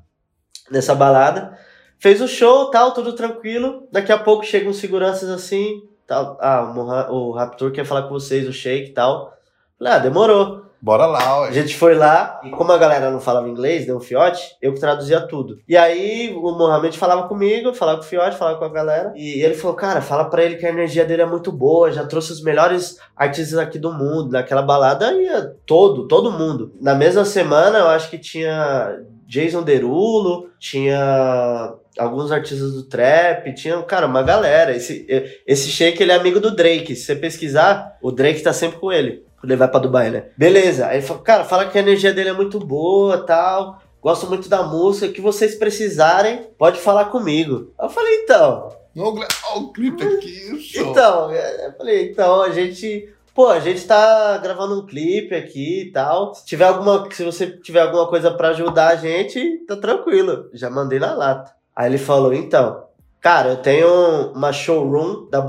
nessa 0.69 0.93
balada. 0.93 1.57
Fez 1.99 2.21
o 2.21 2.27
show, 2.27 2.69
tal, 2.69 2.93
tudo 2.93 3.13
tranquilo. 3.13 3.87
Daqui 3.91 4.11
a 4.11 4.17
pouco 4.17 4.45
chegam 4.45 4.73
seguranças 4.73 5.29
assim, 5.29 5.83
tal. 6.05 6.37
Ah, 6.41 6.73
o, 7.09 7.31
Raptor 7.31 7.71
quer 7.71 7.85
falar 7.85 8.03
com 8.03 8.09
vocês, 8.09 8.47
o 8.47 8.53
Shake 8.53 8.89
e 8.89 8.93
tal. 8.93 9.33
Falei, 9.77 9.93
ah, 9.93 9.99
demorou. 9.99 10.63
Bora 10.83 11.05
lá, 11.05 11.39
ué. 11.39 11.47
A 11.47 11.51
gente 11.51 11.77
foi 11.77 11.95
lá, 11.95 12.41
e 12.43 12.49
como 12.49 12.73
a 12.73 12.77
galera 12.77 13.09
não 13.09 13.21
falava 13.21 13.47
inglês, 13.47 13.85
deu 13.85 13.95
um 13.95 14.01
fiote, 14.01 14.57
eu 14.61 14.73
que 14.73 14.81
traduzia 14.81 15.21
tudo. 15.21 15.57
E 15.65 15.77
aí 15.77 16.33
o 16.35 16.51
Mohamed 16.51 16.97
falava 16.97 17.25
comigo, 17.25 17.73
falava 17.73 17.99
com 17.99 18.03
o 18.03 18.07
fiote, 18.09 18.35
falava 18.35 18.57
com 18.57 18.65
a 18.65 18.69
galera. 18.69 19.13
E 19.15 19.41
ele 19.41 19.53
falou, 19.53 19.77
cara, 19.77 20.01
fala 20.01 20.25
pra 20.25 20.43
ele 20.43 20.57
que 20.57 20.65
a 20.65 20.69
energia 20.69 21.05
dele 21.05 21.21
é 21.21 21.25
muito 21.25 21.53
boa, 21.53 21.89
já 21.89 22.05
trouxe 22.05 22.33
os 22.33 22.43
melhores 22.43 22.99
artistas 23.15 23.57
aqui 23.57 23.79
do 23.79 23.93
mundo. 23.93 24.33
Naquela 24.33 24.61
balada 24.61 25.13
ia 25.13 25.55
todo, 25.65 26.05
todo 26.05 26.29
mundo. 26.29 26.73
Na 26.81 26.93
mesma 26.93 27.23
semana, 27.23 27.77
eu 27.77 27.87
acho 27.87 28.09
que 28.09 28.17
tinha 28.17 28.99
Jason 29.25 29.63
Derulo, 29.63 30.49
tinha 30.59 31.75
alguns 31.97 32.31
artistas 32.31 32.73
do 32.73 32.83
trap, 32.83 33.53
tinha, 33.53 33.81
cara, 33.83 34.07
uma 34.07 34.23
galera. 34.23 34.75
Esse, 34.75 35.05
esse 35.45 35.69
Shake, 35.69 36.01
ele 36.01 36.11
é 36.11 36.15
amigo 36.15 36.39
do 36.39 36.55
Drake. 36.55 36.95
Se 36.95 37.05
você 37.05 37.15
pesquisar, 37.15 37.97
o 38.01 38.11
Drake 38.11 38.41
tá 38.41 38.53
sempre 38.53 38.79
com 38.79 38.91
ele. 38.91 39.23
Quando 39.39 39.51
ele 39.51 39.59
vai 39.59 39.67
pra 39.67 39.79
Dubai, 39.79 40.09
né? 40.09 40.25
Beleza. 40.37 40.87
Aí 40.87 40.97
ele 40.97 41.05
falou, 41.05 41.21
cara, 41.21 41.43
fala 41.43 41.65
que 41.65 41.77
a 41.77 41.81
energia 41.81 42.13
dele 42.13 42.29
é 42.29 42.33
muito 42.33 42.59
boa 42.59 43.25
tal. 43.25 43.81
Gosto 44.01 44.27
muito 44.27 44.47
da 44.47 44.63
música. 44.63 45.11
que 45.11 45.21
vocês 45.21 45.55
precisarem, 45.55 46.47
pode 46.57 46.79
falar 46.79 47.05
comigo. 47.05 47.73
Eu 47.79 47.89
falei, 47.89 48.23
então. 48.23 48.69
Olha 48.95 49.63
o 49.63 49.73
clipe 49.73 50.03
aqui. 50.03 50.55
Isso. 50.55 50.79
Então, 50.79 51.31
eu 51.33 51.73
falei, 51.73 52.11
então, 52.11 52.41
a 52.41 52.51
gente. 52.51 53.09
Pô, 53.33 53.47
a 53.47 53.59
gente 53.59 53.83
tá 53.85 54.37
gravando 54.37 54.79
um 54.79 54.85
clipe 54.85 55.33
aqui 55.33 55.87
e 55.87 55.91
tal. 55.91 56.35
Se 56.35 56.45
tiver 56.45 56.65
alguma, 56.65 57.09
se 57.11 57.23
você 57.23 57.47
tiver 57.47 57.81
alguma 57.81 58.07
coisa 58.07 58.29
para 58.29 58.49
ajudar 58.49 58.89
a 58.89 58.95
gente, 58.95 59.65
tá 59.65 59.75
tranquilo. 59.75 60.49
Já 60.53 60.69
mandei 60.69 60.99
na 60.99 61.15
lata. 61.15 61.51
Aí 61.75 61.89
ele 61.89 61.97
falou: 61.97 62.33
então, 62.33 62.83
cara, 63.19 63.49
eu 63.49 63.57
tenho 63.57 64.31
uma 64.33 64.53
showroom 64.53 65.27
da. 65.29 65.43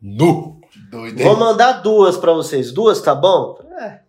Nu! 0.00 0.58
Doido, 0.90 1.22
Vou 1.22 1.36
mandar 1.36 1.82
duas 1.82 2.16
para 2.16 2.32
vocês. 2.32 2.72
Duas, 2.72 3.00
tá 3.00 3.14
bom? 3.14 3.58
É. 3.80 4.00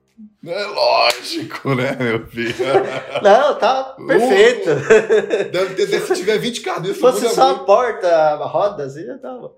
É 0.45 0.65
lógico, 0.67 1.75
né, 1.75 1.97
meu 1.99 2.25
filho? 2.28 2.56
Não, 3.21 3.56
tá 3.56 3.95
perfeito. 4.08 4.69
Uh, 4.69 5.52
deve 5.52 5.75
ter, 5.75 5.99
se 5.99 6.13
tiver 6.15 6.38
20 6.38 6.62
cabeças. 6.62 6.95
Se 6.95 7.02
fosse 7.02 7.30
só 7.30 7.52
a 7.52 7.60
porta, 7.60 8.08
a 8.08 8.45
roda, 8.45 8.84
assim 8.84 9.06
já 9.06 9.17
tava. 9.17 9.52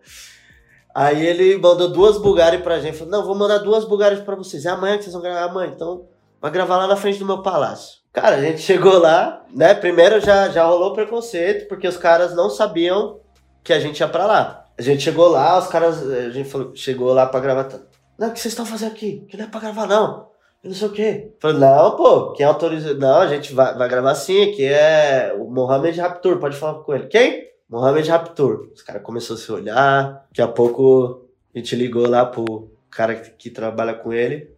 Aí 0.93 1.25
ele 1.25 1.57
mandou 1.57 1.89
duas 1.89 2.17
Bugatti 2.17 2.57
pra 2.63 2.79
gente. 2.79 2.97
Falou, 2.97 3.11
não, 3.11 3.25
vou 3.25 3.35
mandar 3.35 3.59
duas 3.59 3.85
Bugatti 3.85 4.23
pra 4.23 4.35
vocês. 4.35 4.65
É 4.65 4.69
amanhã 4.69 4.97
que 4.97 5.03
vocês 5.03 5.13
vão 5.13 5.21
gravar. 5.21 5.43
Amanhã, 5.43 5.71
então 5.73 6.07
vai 6.41 6.49
gravar 6.49 6.77
lá 6.77 6.87
na 6.87 6.95
frente 6.95 7.19
do 7.19 7.25
meu 7.25 7.41
palácio. 7.43 8.00
Cara, 8.13 8.37
a 8.37 8.41
gente 8.41 8.59
chegou 8.63 8.97
lá, 8.97 9.45
né? 9.53 9.73
Primeiro 9.73 10.19
já, 10.19 10.49
já 10.49 10.63
rolou 10.65 10.93
preconceito, 10.93 11.67
porque 11.67 11.87
os 11.87 11.97
caras 11.97 12.35
não 12.35 12.49
sabiam 12.49 13.19
que 13.63 13.73
a 13.73 13.79
gente 13.79 13.99
ia 13.99 14.07
pra 14.07 14.25
lá. 14.25 14.65
A 14.77 14.81
gente 14.81 15.03
chegou 15.03 15.27
lá, 15.27 15.59
os 15.59 15.67
caras. 15.67 16.01
A 16.09 16.29
gente 16.29 16.49
falou, 16.49 16.75
chegou 16.75 17.13
lá 17.13 17.25
pra 17.25 17.39
gravar. 17.39 17.69
Não, 18.17 18.29
o 18.29 18.33
que 18.33 18.39
vocês 18.39 18.51
estão 18.51 18.65
fazendo 18.65 18.91
aqui? 18.91 19.25
Que 19.29 19.37
não 19.37 19.45
é 19.45 19.47
pra 19.47 19.59
gravar, 19.59 19.87
não. 19.87 20.31
Eu 20.63 20.69
não 20.69 20.75
sei 20.75 20.87
o 20.87 20.91
quê. 20.91 21.33
Falei, 21.39 21.57
não, 21.57 21.95
pô, 21.95 22.33
quem 22.33 22.45
autoriza. 22.45 22.93
Não, 22.93 23.19
a 23.19 23.27
gente 23.27 23.53
vai, 23.53 23.75
vai 23.75 23.89
gravar 23.89 24.13
sim, 24.15 24.51
aqui 24.51 24.65
é 24.65 25.35
o 25.37 25.49
Mohamed 25.49 25.99
Raptor, 25.99 26.37
pode 26.37 26.55
falar 26.55 26.79
com 26.83 26.93
ele. 26.93 27.07
Quem? 27.07 27.49
Mohamed 27.67 28.09
Raptor. 28.09 28.69
Os 28.73 28.81
caras 28.81 29.01
começaram 29.01 29.35
a 29.35 29.43
se 29.43 29.51
olhar, 29.51 30.25
daqui 30.29 30.41
a 30.41 30.47
pouco 30.47 31.25
a 31.53 31.57
gente 31.57 31.75
ligou 31.75 32.07
lá 32.07 32.25
pro 32.25 32.71
cara 32.91 33.15
que, 33.15 33.31
que 33.31 33.49
trabalha 33.49 33.93
com 33.93 34.13
ele. 34.13 34.51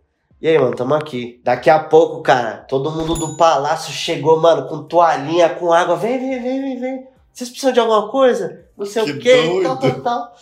E 0.43 0.47
aí, 0.49 0.60
mano, 0.60 0.75
tamo 0.75 0.93
aqui. 0.93 1.39
Daqui 1.41 1.69
a 1.69 1.79
pouco, 1.79 2.21
cara, 2.21 2.65
todo 2.67 2.91
mundo 2.91 3.15
do 3.15 3.38
palácio 3.38 3.93
chegou, 3.93 4.41
mano, 4.41 4.67
com 4.67 4.84
toalhinha, 4.84 5.47
com 5.47 5.71
água. 5.71 5.95
Vem, 5.95 6.19
vem, 6.19 6.41
vem, 6.41 6.62
vem, 6.62 6.79
vem. 6.82 7.08
Vocês 7.32 7.49
precisam 7.49 7.71
de 7.71 7.79
alguma 7.79 8.10
coisa? 8.10 8.65
Não 8.77 8.86
sei 8.86 9.06
que 9.06 9.12
o 9.12 9.19
quê, 9.19 9.41
doido. 9.41 9.63
tal, 9.63 9.77
tal, 9.77 10.01
tal. 10.01 10.36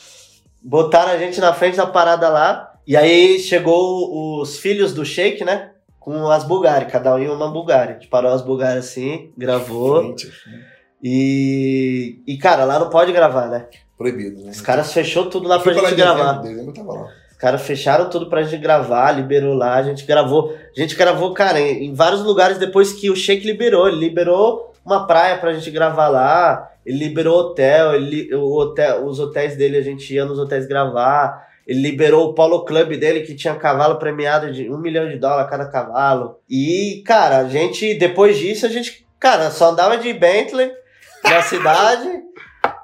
Botaram 0.59 1.11
a 1.11 1.17
gente 1.19 1.39
na 1.39 1.53
frente 1.53 1.77
da 1.77 1.85
parada 1.85 2.29
lá. 2.29 2.73
E 2.87 2.97
aí 2.97 3.37
chegou 3.37 4.41
os 4.41 4.57
filhos 4.57 4.91
do 4.91 5.05
Sheik, 5.05 5.45
né? 5.45 5.69
Com 5.99 6.31
as 6.31 6.43
Bulgari, 6.43 6.87
cada 6.87 7.13
um 7.13 7.19
em 7.19 7.29
uma 7.29 7.51
Bulgari. 7.51 7.91
A 7.91 7.93
gente 7.93 8.07
parou 8.07 8.31
as 8.31 8.41
Bulgari 8.41 8.79
assim, 8.79 9.31
gravou. 9.37 9.99
Frente, 9.99 10.29
assim. 10.29 10.63
E, 11.03 12.23
e, 12.25 12.39
cara, 12.39 12.63
lá 12.63 12.79
não 12.79 12.89
pode 12.89 13.11
gravar, 13.11 13.49
né? 13.49 13.67
Proibido, 13.95 14.41
né? 14.41 14.49
Os 14.49 14.61
caras 14.61 14.91
fechou 14.91 15.29
tudo 15.29 15.47
lá 15.47 15.59
pra 15.59 15.73
gente 15.73 15.93
gravar. 15.93 16.41
Dezembro, 16.41 16.71
eu 16.71 16.73
tava 16.73 16.91
lá 16.91 17.20
caras 17.41 17.63
fecharam 17.63 18.07
tudo 18.07 18.27
pra 18.27 18.43
gente 18.43 18.61
gravar, 18.61 19.11
liberou 19.11 19.55
lá, 19.55 19.75
a 19.75 19.81
gente 19.81 20.05
gravou. 20.05 20.55
A 20.77 20.79
gente 20.79 20.95
gravou, 20.95 21.33
cara, 21.33 21.59
em, 21.59 21.87
em 21.87 21.93
vários 21.93 22.21
lugares 22.21 22.59
depois 22.59 22.93
que 22.93 23.09
o 23.09 23.15
Sheik 23.15 23.45
liberou. 23.45 23.87
Ele 23.87 23.97
liberou 23.97 24.71
uma 24.85 25.07
praia 25.07 25.37
pra 25.37 25.51
gente 25.51 25.71
gravar 25.71 26.07
lá, 26.07 26.71
ele 26.85 26.99
liberou 26.99 27.39
hotel, 27.39 27.95
ele, 27.95 28.33
o 28.35 28.55
hotel, 28.55 29.05
os 29.05 29.19
hotéis 29.19 29.57
dele 29.57 29.77
a 29.77 29.81
gente 29.81 30.13
ia 30.13 30.23
nos 30.23 30.37
hotéis 30.37 30.67
gravar. 30.67 31.49
Ele 31.67 31.81
liberou 31.81 32.29
o 32.29 32.33
Polo 32.33 32.63
Club 32.63 32.95
dele, 32.97 33.21
que 33.21 33.35
tinha 33.35 33.55
cavalo 33.55 33.95
premiado 33.95 34.51
de 34.51 34.69
um 34.69 34.77
milhão 34.77 35.09
de 35.09 35.17
dólares 35.17 35.49
cada 35.49 35.65
cavalo. 35.65 36.37
E, 36.49 37.01
cara, 37.05 37.37
a 37.39 37.43
gente, 37.45 37.93
depois 37.95 38.37
disso, 38.37 38.65
a 38.65 38.69
gente, 38.69 39.05
cara, 39.19 39.49
só 39.49 39.71
andava 39.71 39.97
de 39.97 40.13
Bentley 40.13 40.71
na 41.23 41.41
cidade. 41.41 42.07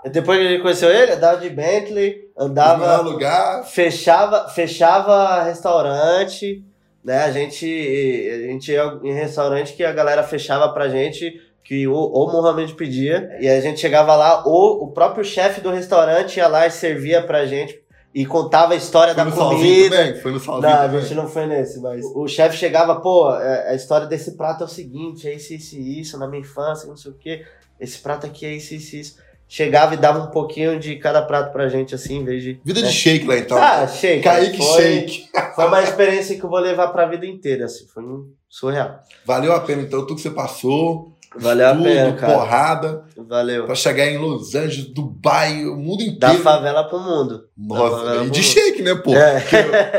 Depois 0.05 0.39
que 0.39 0.45
a 0.45 0.49
gente 0.49 0.61
conheceu 0.61 0.89
ele, 0.89 1.11
andava 1.13 1.39
de 1.41 1.49
Bentley, 1.49 2.29
andava. 2.37 3.01
lugar. 3.01 3.63
Fechava, 3.65 4.47
fechava 4.49 5.43
restaurante, 5.43 6.63
né? 7.03 7.23
A 7.23 7.31
gente, 7.31 7.65
a 7.65 8.47
gente 8.51 8.71
ia 8.71 8.99
em 9.03 9.13
restaurante 9.13 9.73
que 9.73 9.83
a 9.83 9.91
galera 9.91 10.23
fechava 10.23 10.69
pra 10.69 10.87
gente, 10.87 11.41
que 11.63 11.87
o, 11.87 11.93
o 11.95 12.31
Mohamed 12.31 12.73
pedia, 12.75 13.29
e 13.41 13.47
a 13.49 13.59
gente 13.59 13.79
chegava 13.79 14.15
lá, 14.15 14.43
ou 14.45 14.83
o 14.83 14.91
próprio 14.91 15.23
chefe 15.23 15.59
do 15.61 15.71
restaurante 15.71 16.37
ia 16.37 16.47
lá 16.47 16.65
e 16.67 16.71
servia 16.71 17.21
pra 17.21 17.45
gente 17.45 17.81
e 18.15 18.25
contava 18.25 18.73
a 18.73 18.75
história 18.75 19.13
Foi 19.13 19.25
da 19.25 19.31
comida. 19.31 19.95
também? 19.97 20.15
Foi 20.21 20.31
no 20.31 20.39
Salzinho 20.39 20.61
Não, 20.71 20.79
a 20.79 20.83
também? 20.83 21.01
gente 21.01 21.13
não 21.13 21.27
foi 21.27 21.45
nesse, 21.45 21.79
mas 21.81 22.03
o 22.15 22.27
chefe 22.27 22.57
chegava, 22.57 22.99
pô, 23.01 23.31
é, 23.35 23.69
a 23.71 23.75
história 23.75 24.07
desse 24.07 24.35
prato 24.37 24.63
é 24.63 24.65
o 24.65 24.69
seguinte, 24.69 25.27
é 25.27 25.33
isso, 25.35 25.53
isso 25.53 25.77
isso, 25.77 26.17
na 26.17 26.27
minha 26.27 26.41
infância, 26.41 26.87
não 26.87 26.95
sei 26.95 27.11
o 27.11 27.15
quê, 27.15 27.45
esse 27.79 27.99
prato 27.99 28.25
aqui 28.25 28.45
é 28.45 28.53
isso, 28.53 28.73
isso 28.73 28.95
isso. 28.95 29.26
Chegava 29.49 29.93
e 29.93 29.97
dava 29.97 30.19
um 30.19 30.27
pouquinho 30.27 30.77
de 30.77 30.95
cada 30.97 31.21
prato 31.21 31.53
pra 31.53 31.69
gente, 31.69 31.95
assim, 31.95 32.17
em 32.17 32.25
vez 32.25 32.43
de... 32.43 32.59
Vida 32.65 32.81
né? 32.81 32.87
de 32.87 32.93
shake 32.93 33.25
lá 33.25 33.37
então. 33.37 33.57
Ah, 33.57 33.87
shake. 33.87 34.21
Kaique 34.23 34.57
foi, 34.57 34.81
Shake. 34.83 35.29
Foi 35.55 35.65
uma 35.67 35.81
experiência 35.81 36.35
que 36.37 36.43
eu 36.43 36.49
vou 36.49 36.59
levar 36.59 36.89
pra 36.89 37.05
vida 37.05 37.25
inteira, 37.25 37.65
assim, 37.65 37.87
foi 37.87 38.03
um 38.03 38.29
surreal. 38.49 38.99
Valeu 39.25 39.53
a 39.53 39.59
pena 39.61 39.81
então 39.83 40.01
tudo 40.01 40.15
que 40.15 40.21
você 40.21 40.31
passou. 40.31 41.13
Valeu 41.39 41.67
a 41.67 41.71
tudo, 41.71 41.83
pena, 41.83 42.13
cara. 42.13 42.33
porrada. 42.33 43.03
Valeu. 43.15 43.65
Pra 43.65 43.75
chegar 43.75 44.05
em 44.07 44.17
Los 44.17 44.55
Angeles, 44.55 44.85
Dubai, 44.93 45.65
o 45.65 45.75
mundo 45.75 45.99
Da 46.17 46.29
inteiro. 46.29 46.39
favela 46.43 46.83
pro 46.85 46.99
mundo. 46.99 47.43
Da 47.55 47.75
Nossa, 47.77 48.23
e 48.25 48.29
de 48.29 48.41
shake, 48.43 48.81
né, 48.81 48.95
pô? 48.95 49.13
É. 49.13 49.43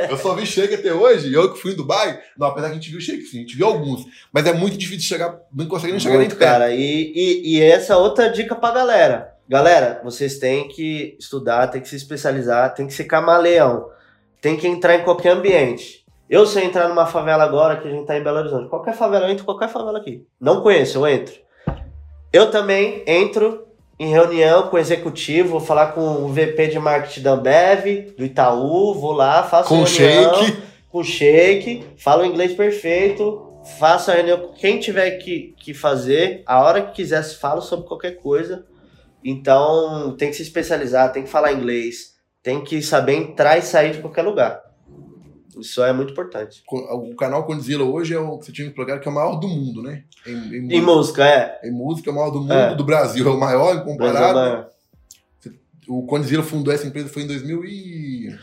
Eu, 0.08 0.10
eu 0.10 0.16
só 0.18 0.34
vi 0.34 0.44
shake 0.44 0.74
até 0.74 0.92
hoje, 0.92 1.32
eu 1.32 1.52
que 1.52 1.60
fui 1.60 1.72
em 1.72 1.76
Dubai. 1.76 2.18
Não, 2.36 2.48
apesar 2.48 2.66
que 2.68 2.72
a 2.72 2.74
gente 2.74 2.90
viu 2.90 3.00
shake 3.00 3.22
sim, 3.22 3.38
a 3.38 3.40
gente 3.40 3.56
viu 3.56 3.66
alguns. 3.66 4.04
Mas 4.32 4.46
é 4.46 4.52
muito 4.52 4.76
difícil 4.76 5.06
chegar, 5.08 5.38
não 5.54 5.66
consegue 5.66 5.92
nem 5.92 6.00
chegar 6.00 6.14
nem 6.14 6.20
Muito, 6.22 6.32
de 6.32 6.38
perto. 6.38 6.50
cara. 6.50 6.74
E, 6.74 7.12
e, 7.14 7.56
e 7.56 7.62
essa 7.62 7.92
é 7.92 7.96
outra 7.96 8.28
dica 8.30 8.54
pra 8.54 8.72
galera. 8.72 9.34
Galera, 9.48 10.00
vocês 10.04 10.38
têm 10.38 10.68
que 10.68 11.16
estudar, 11.18 11.68
tem 11.68 11.80
que 11.80 11.88
se 11.88 11.96
especializar, 11.96 12.74
tem 12.74 12.86
que 12.86 12.92
ser 12.92 13.04
camaleão. 13.04 13.88
Tem 14.42 14.56
que 14.56 14.68
entrar 14.68 14.94
em 14.96 15.02
qualquer 15.02 15.30
ambiente. 15.30 16.04
Eu, 16.28 16.44
se 16.44 16.60
eu 16.60 16.64
entrar 16.64 16.86
numa 16.88 17.06
favela 17.06 17.44
agora, 17.44 17.76
que 17.76 17.88
a 17.88 17.90
gente 17.90 18.06
tá 18.06 18.18
em 18.18 18.22
Belo 18.22 18.38
Horizonte, 18.38 18.68
qualquer 18.68 18.94
favela, 18.94 19.24
eu 19.24 19.30
entro 19.30 19.42
em 19.44 19.46
qualquer 19.46 19.70
favela 19.70 19.98
aqui. 19.98 20.26
Não 20.38 20.60
conheço, 20.60 20.98
eu 20.98 21.06
entro. 21.08 21.34
Eu 22.30 22.50
também 22.50 23.02
entro 23.06 23.66
em 23.98 24.10
reunião 24.10 24.68
com 24.68 24.76
o 24.76 24.78
executivo, 24.78 25.48
vou 25.48 25.60
falar 25.60 25.92
com 25.92 26.24
o 26.24 26.28
VP 26.28 26.68
de 26.68 26.78
marketing 26.78 27.22
da 27.22 27.32
Ambev, 27.32 28.14
do 28.16 28.24
Itaú, 28.24 28.92
vou 28.94 29.12
lá, 29.12 29.42
faço 29.44 29.70
Com 29.70 29.82
reunião 29.82 30.34
shake. 30.44 30.62
com 30.90 31.02
shake, 31.02 31.84
falo 31.96 32.24
inglês 32.24 32.52
perfeito, 32.52 33.58
faço 33.78 34.10
a 34.10 34.14
reunião 34.14 34.38
com 34.38 34.52
quem 34.52 34.78
tiver 34.78 35.12
que, 35.12 35.54
que 35.58 35.72
fazer, 35.72 36.42
a 36.46 36.62
hora 36.62 36.82
que 36.82 36.96
quiser, 36.96 37.24
falo 37.24 37.62
sobre 37.62 37.88
qualquer 37.88 38.16
coisa. 38.18 38.64
Então, 39.30 40.16
tem 40.16 40.30
que 40.30 40.36
se 40.36 40.42
especializar, 40.42 41.12
tem 41.12 41.22
que 41.24 41.28
falar 41.28 41.52
inglês, 41.52 42.14
tem 42.42 42.62
que 42.64 42.80
saber 42.80 43.14
entrar 43.14 43.58
e 43.58 43.62
sair 43.62 43.92
de 43.92 44.00
qualquer 44.00 44.22
lugar. 44.22 44.60
Isso 45.60 45.82
é 45.82 45.92
muito 45.92 46.12
importante. 46.12 46.62
O 46.70 47.14
canal 47.16 47.44
Condzilla 47.44 47.84
hoje 47.84 48.14
é 48.14 48.18
o 48.18 48.38
que 48.38 48.46
você 48.46 48.52
tinha 48.52 48.64
me 48.64 48.70
explorado, 48.70 49.00
que 49.00 49.08
é 49.08 49.10
o 49.10 49.14
maior 49.14 49.36
do 49.36 49.48
mundo, 49.48 49.82
né? 49.82 50.04
Em, 50.26 50.32
em 50.54 50.76
Em 50.76 50.80
música, 50.80 51.26
é. 51.26 51.60
Em 51.64 51.72
música, 51.72 52.08
é 52.08 52.12
o 52.12 52.16
maior 52.16 52.30
do 52.30 52.40
mundo, 52.40 52.52
É. 52.52 52.74
do 52.74 52.84
Brasil, 52.84 53.26
é 53.26 53.30
o 53.30 53.38
maior 53.40 53.84
comparado. 53.84 54.38
né? 54.40 54.66
O 55.88 56.06
Condzilla 56.06 56.42
fundou 56.42 56.72
essa 56.72 56.86
empresa 56.86 57.08
foi 57.08 57.22
em 57.22 57.26
2000 57.26 57.64
e... 57.64 58.38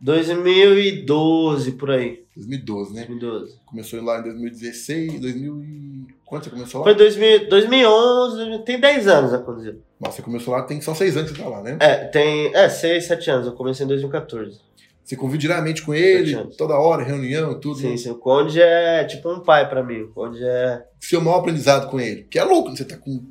2012, 0.00 1.72
por 1.72 1.90
aí. 1.90 2.24
2012, 2.36 2.94
né? 2.94 3.04
2012. 3.06 3.58
Começou 3.64 4.02
lá 4.02 4.20
em 4.20 4.22
2016, 4.24 5.20
2000 5.20 5.62
e... 5.62 6.06
Quando 6.24 6.44
você 6.44 6.50
começou 6.50 6.80
lá? 6.80 6.84
Foi 6.84 6.94
2000, 6.94 7.48
2011, 7.48 8.64
tem 8.64 8.80
10 8.80 9.06
anos 9.08 9.32
a 9.32 9.38
conduzir. 9.38 9.78
Nossa, 10.00 10.16
você 10.16 10.22
começou 10.22 10.52
lá, 10.52 10.62
tem 10.62 10.80
só 10.80 10.92
seis 10.92 11.16
anos 11.16 11.30
que 11.30 11.36
você 11.36 11.42
tá 11.42 11.48
lá, 11.48 11.62
né? 11.62 11.78
É, 11.80 11.96
tem, 12.06 12.54
é, 12.54 12.68
6, 12.68 13.04
7 13.04 13.30
anos. 13.30 13.46
Eu 13.46 13.52
comecei 13.52 13.84
em 13.84 13.88
2014. 13.88 14.60
Você 15.06 15.14
convive 15.14 15.38
diariamente 15.38 15.82
com 15.82 15.94
ele, 15.94 16.36
toda 16.58 16.76
hora, 16.76 17.04
reunião 17.04 17.52
e 17.52 17.60
tudo. 17.60 17.78
Sim, 17.78 17.90
né? 17.90 17.96
sim. 17.96 18.10
O 18.10 18.16
Conde 18.16 18.60
é 18.60 19.04
tipo 19.04 19.32
um 19.32 19.38
pai 19.38 19.68
pra 19.68 19.84
mim. 19.84 20.02
O 20.02 20.08
Conde 20.08 20.42
é. 20.42 20.82
Seu 21.00 21.20
maior 21.20 21.38
aprendizado 21.38 21.88
com 21.88 22.00
ele. 22.00 22.24
Que 22.24 22.40
é 22.40 22.44
louco, 22.44 22.70
né? 22.70 22.76
você 22.76 22.84
tá 22.84 22.96
com 22.96 23.22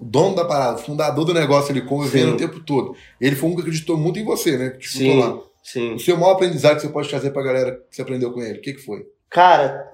o 0.00 0.04
dono 0.04 0.34
da 0.34 0.44
parada, 0.44 0.80
o 0.80 0.82
fundador 0.82 1.24
do 1.24 1.32
negócio, 1.32 1.70
ele 1.70 1.82
convivendo 1.82 2.30
Sim. 2.30 2.34
o 2.34 2.36
tempo 2.36 2.58
todo. 2.60 2.96
Ele 3.20 3.36
foi 3.36 3.48
um 3.48 3.54
que 3.54 3.60
acreditou 3.60 3.96
muito 3.96 4.18
em 4.18 4.24
você, 4.24 4.56
né? 4.56 4.70
Te 4.70 4.98
botou 4.98 5.18
lá. 5.20 5.42
Sim. 5.62 5.94
O 5.94 5.98
seu 5.98 6.16
maior 6.16 6.32
aprendizado 6.32 6.76
que 6.76 6.82
você 6.82 6.88
pode 6.88 7.08
trazer 7.08 7.30
pra 7.30 7.42
galera 7.42 7.72
que 7.88 7.94
você 7.94 8.02
aprendeu 8.02 8.32
com 8.32 8.40
ele, 8.40 8.58
o 8.58 8.62
que, 8.62 8.74
que 8.74 8.84
foi? 8.84 9.06
Cara, 9.28 9.90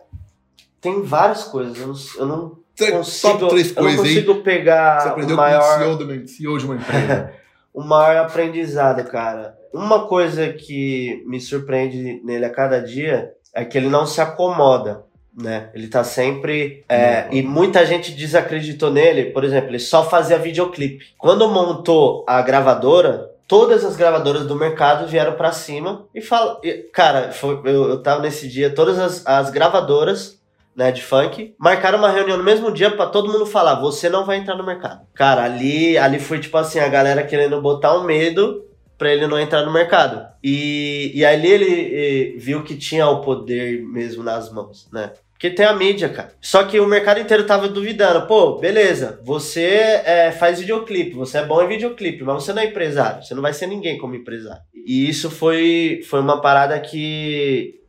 tem 0.80 1.02
várias 1.02 1.44
coisas. 1.44 1.76
Eu 1.78 1.88
não, 1.88 1.94
eu 2.18 2.26
não 2.26 2.58
consigo. 2.98 3.38
Top 3.38 3.48
três 3.48 3.76
eu 3.76 3.82
não 3.82 3.82
coisas 3.82 4.04
aí 4.04 4.14
que 4.14 4.22
consigo 4.22 4.42
pegar 4.42 5.00
você 5.00 5.08
o 5.08 5.10
aprendeu 5.12 5.36
maior, 5.36 5.60
com 5.60 5.74
o 5.74 5.78
CEO, 5.78 5.96
do, 5.96 6.28
CEO 6.28 6.58
de 6.58 6.64
uma 6.64 6.76
empresa. 6.76 7.32
o 7.74 7.82
maior 7.82 8.24
aprendizado, 8.24 9.04
cara. 9.04 9.56
Uma 9.72 10.06
coisa 10.06 10.52
que 10.52 11.22
me 11.26 11.40
surpreende 11.40 12.20
nele 12.24 12.44
a 12.44 12.50
cada 12.50 12.80
dia 12.80 13.32
é 13.54 13.64
que 13.64 13.76
ele 13.76 13.88
não 13.88 14.06
se 14.06 14.20
acomoda. 14.20 15.04
Né? 15.36 15.68
Ele 15.74 15.88
tá 15.88 16.02
sempre. 16.02 16.82
é, 16.88 17.26
Não. 17.26 17.32
e 17.34 17.42
muita 17.42 17.84
gente 17.84 18.12
desacreditou 18.12 18.90
nele. 18.90 19.32
Por 19.32 19.44
exemplo, 19.44 19.68
ele 19.68 19.78
só 19.78 20.08
fazia 20.08 20.38
videoclipe. 20.38 21.04
Quando 21.18 21.46
montou 21.48 22.24
a 22.26 22.40
gravadora, 22.40 23.30
todas 23.46 23.84
as 23.84 23.96
gravadoras 23.96 24.46
do 24.46 24.54
mercado 24.54 25.06
vieram 25.06 25.34
pra 25.34 25.52
cima 25.52 26.06
e 26.14 26.20
falam. 26.20 26.58
Cara, 26.92 27.32
foi- 27.32 27.60
eu, 27.64 27.88
eu 27.88 28.02
tava 28.02 28.22
nesse 28.22 28.48
dia, 28.48 28.74
todas 28.74 28.98
as, 28.98 29.26
as 29.26 29.50
gravadoras 29.50 30.40
né, 30.74 30.92
de 30.92 31.02
funk, 31.02 31.54
marcaram 31.58 31.98
uma 31.98 32.10
reunião 32.10 32.36
no 32.36 32.44
mesmo 32.44 32.70
dia 32.70 32.90
pra 32.90 33.06
todo 33.06 33.32
mundo 33.32 33.46
falar: 33.46 33.76
você 33.80 34.08
não 34.08 34.24
vai 34.26 34.36
entrar 34.36 34.56
no 34.56 34.64
mercado. 34.66 35.06
Cara, 35.14 35.42
ali, 35.44 35.96
ali 35.96 36.18
foi 36.18 36.38
tipo 36.38 36.56
assim, 36.58 36.78
a 36.78 36.88
galera 36.88 37.22
querendo 37.26 37.60
botar 37.62 37.98
um 37.98 38.04
medo 38.04 38.64
pra 38.98 39.12
ele 39.12 39.26
não 39.26 39.38
entrar 39.38 39.62
no 39.64 39.72
mercado. 39.72 40.26
E, 40.42 41.12
e 41.14 41.24
ali 41.24 41.50
ele 41.50 42.34
eh, 42.34 42.38
viu 42.38 42.62
que 42.62 42.76
tinha 42.76 43.06
o 43.08 43.20
poder 43.20 43.82
mesmo 43.82 44.22
nas 44.22 44.50
mãos, 44.52 44.88
né? 44.92 45.12
Porque 45.36 45.50
tem 45.50 45.66
a 45.66 45.74
mídia, 45.74 46.08
cara. 46.08 46.32
Só 46.40 46.64
que 46.64 46.80
o 46.80 46.86
mercado 46.86 47.20
inteiro 47.20 47.44
tava 47.44 47.68
duvidando. 47.68 48.26
Pô, 48.26 48.56
beleza, 48.56 49.20
você 49.22 50.00
é, 50.02 50.32
faz 50.32 50.60
videoclipe, 50.60 51.14
você 51.14 51.38
é 51.38 51.44
bom 51.44 51.62
em 51.62 51.68
videoclipe, 51.68 52.24
mas 52.24 52.42
você 52.42 52.54
não 52.54 52.62
é 52.62 52.66
empresário. 52.66 53.22
Você 53.22 53.34
não 53.34 53.42
vai 53.42 53.52
ser 53.52 53.66
ninguém 53.66 53.98
como 53.98 54.14
empresário. 54.14 54.62
E 54.74 55.06
isso 55.06 55.30
foi, 55.30 56.00
foi 56.08 56.20
uma 56.20 56.40
parada 56.40 56.80
que, 56.80 57.82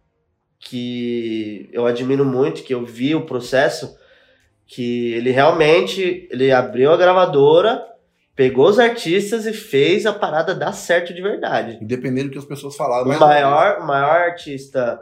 que 0.60 1.70
eu 1.72 1.86
admiro 1.86 2.26
muito, 2.26 2.64
que 2.64 2.74
eu 2.74 2.86
vi 2.86 3.16
o 3.16 3.26
processo, 3.26 3.98
que 4.66 5.14
ele 5.14 5.32
realmente 5.32 6.28
ele 6.30 6.52
abriu 6.52 6.92
a 6.92 6.98
gravadora, 6.98 7.82
pegou 8.36 8.68
os 8.68 8.78
artistas 8.78 9.46
e 9.46 9.54
fez 9.54 10.06
a 10.06 10.12
parada 10.12 10.54
dar 10.54 10.74
certo 10.74 11.14
de 11.14 11.22
verdade. 11.22 11.80
Independente 11.82 12.26
do 12.26 12.32
que 12.32 12.40
as 12.40 12.46
pessoas 12.46 12.76
falaram. 12.76 13.10
O 13.10 13.18
maior, 13.18 13.80
o 13.80 13.88
maior 13.88 14.18
artista, 14.18 15.00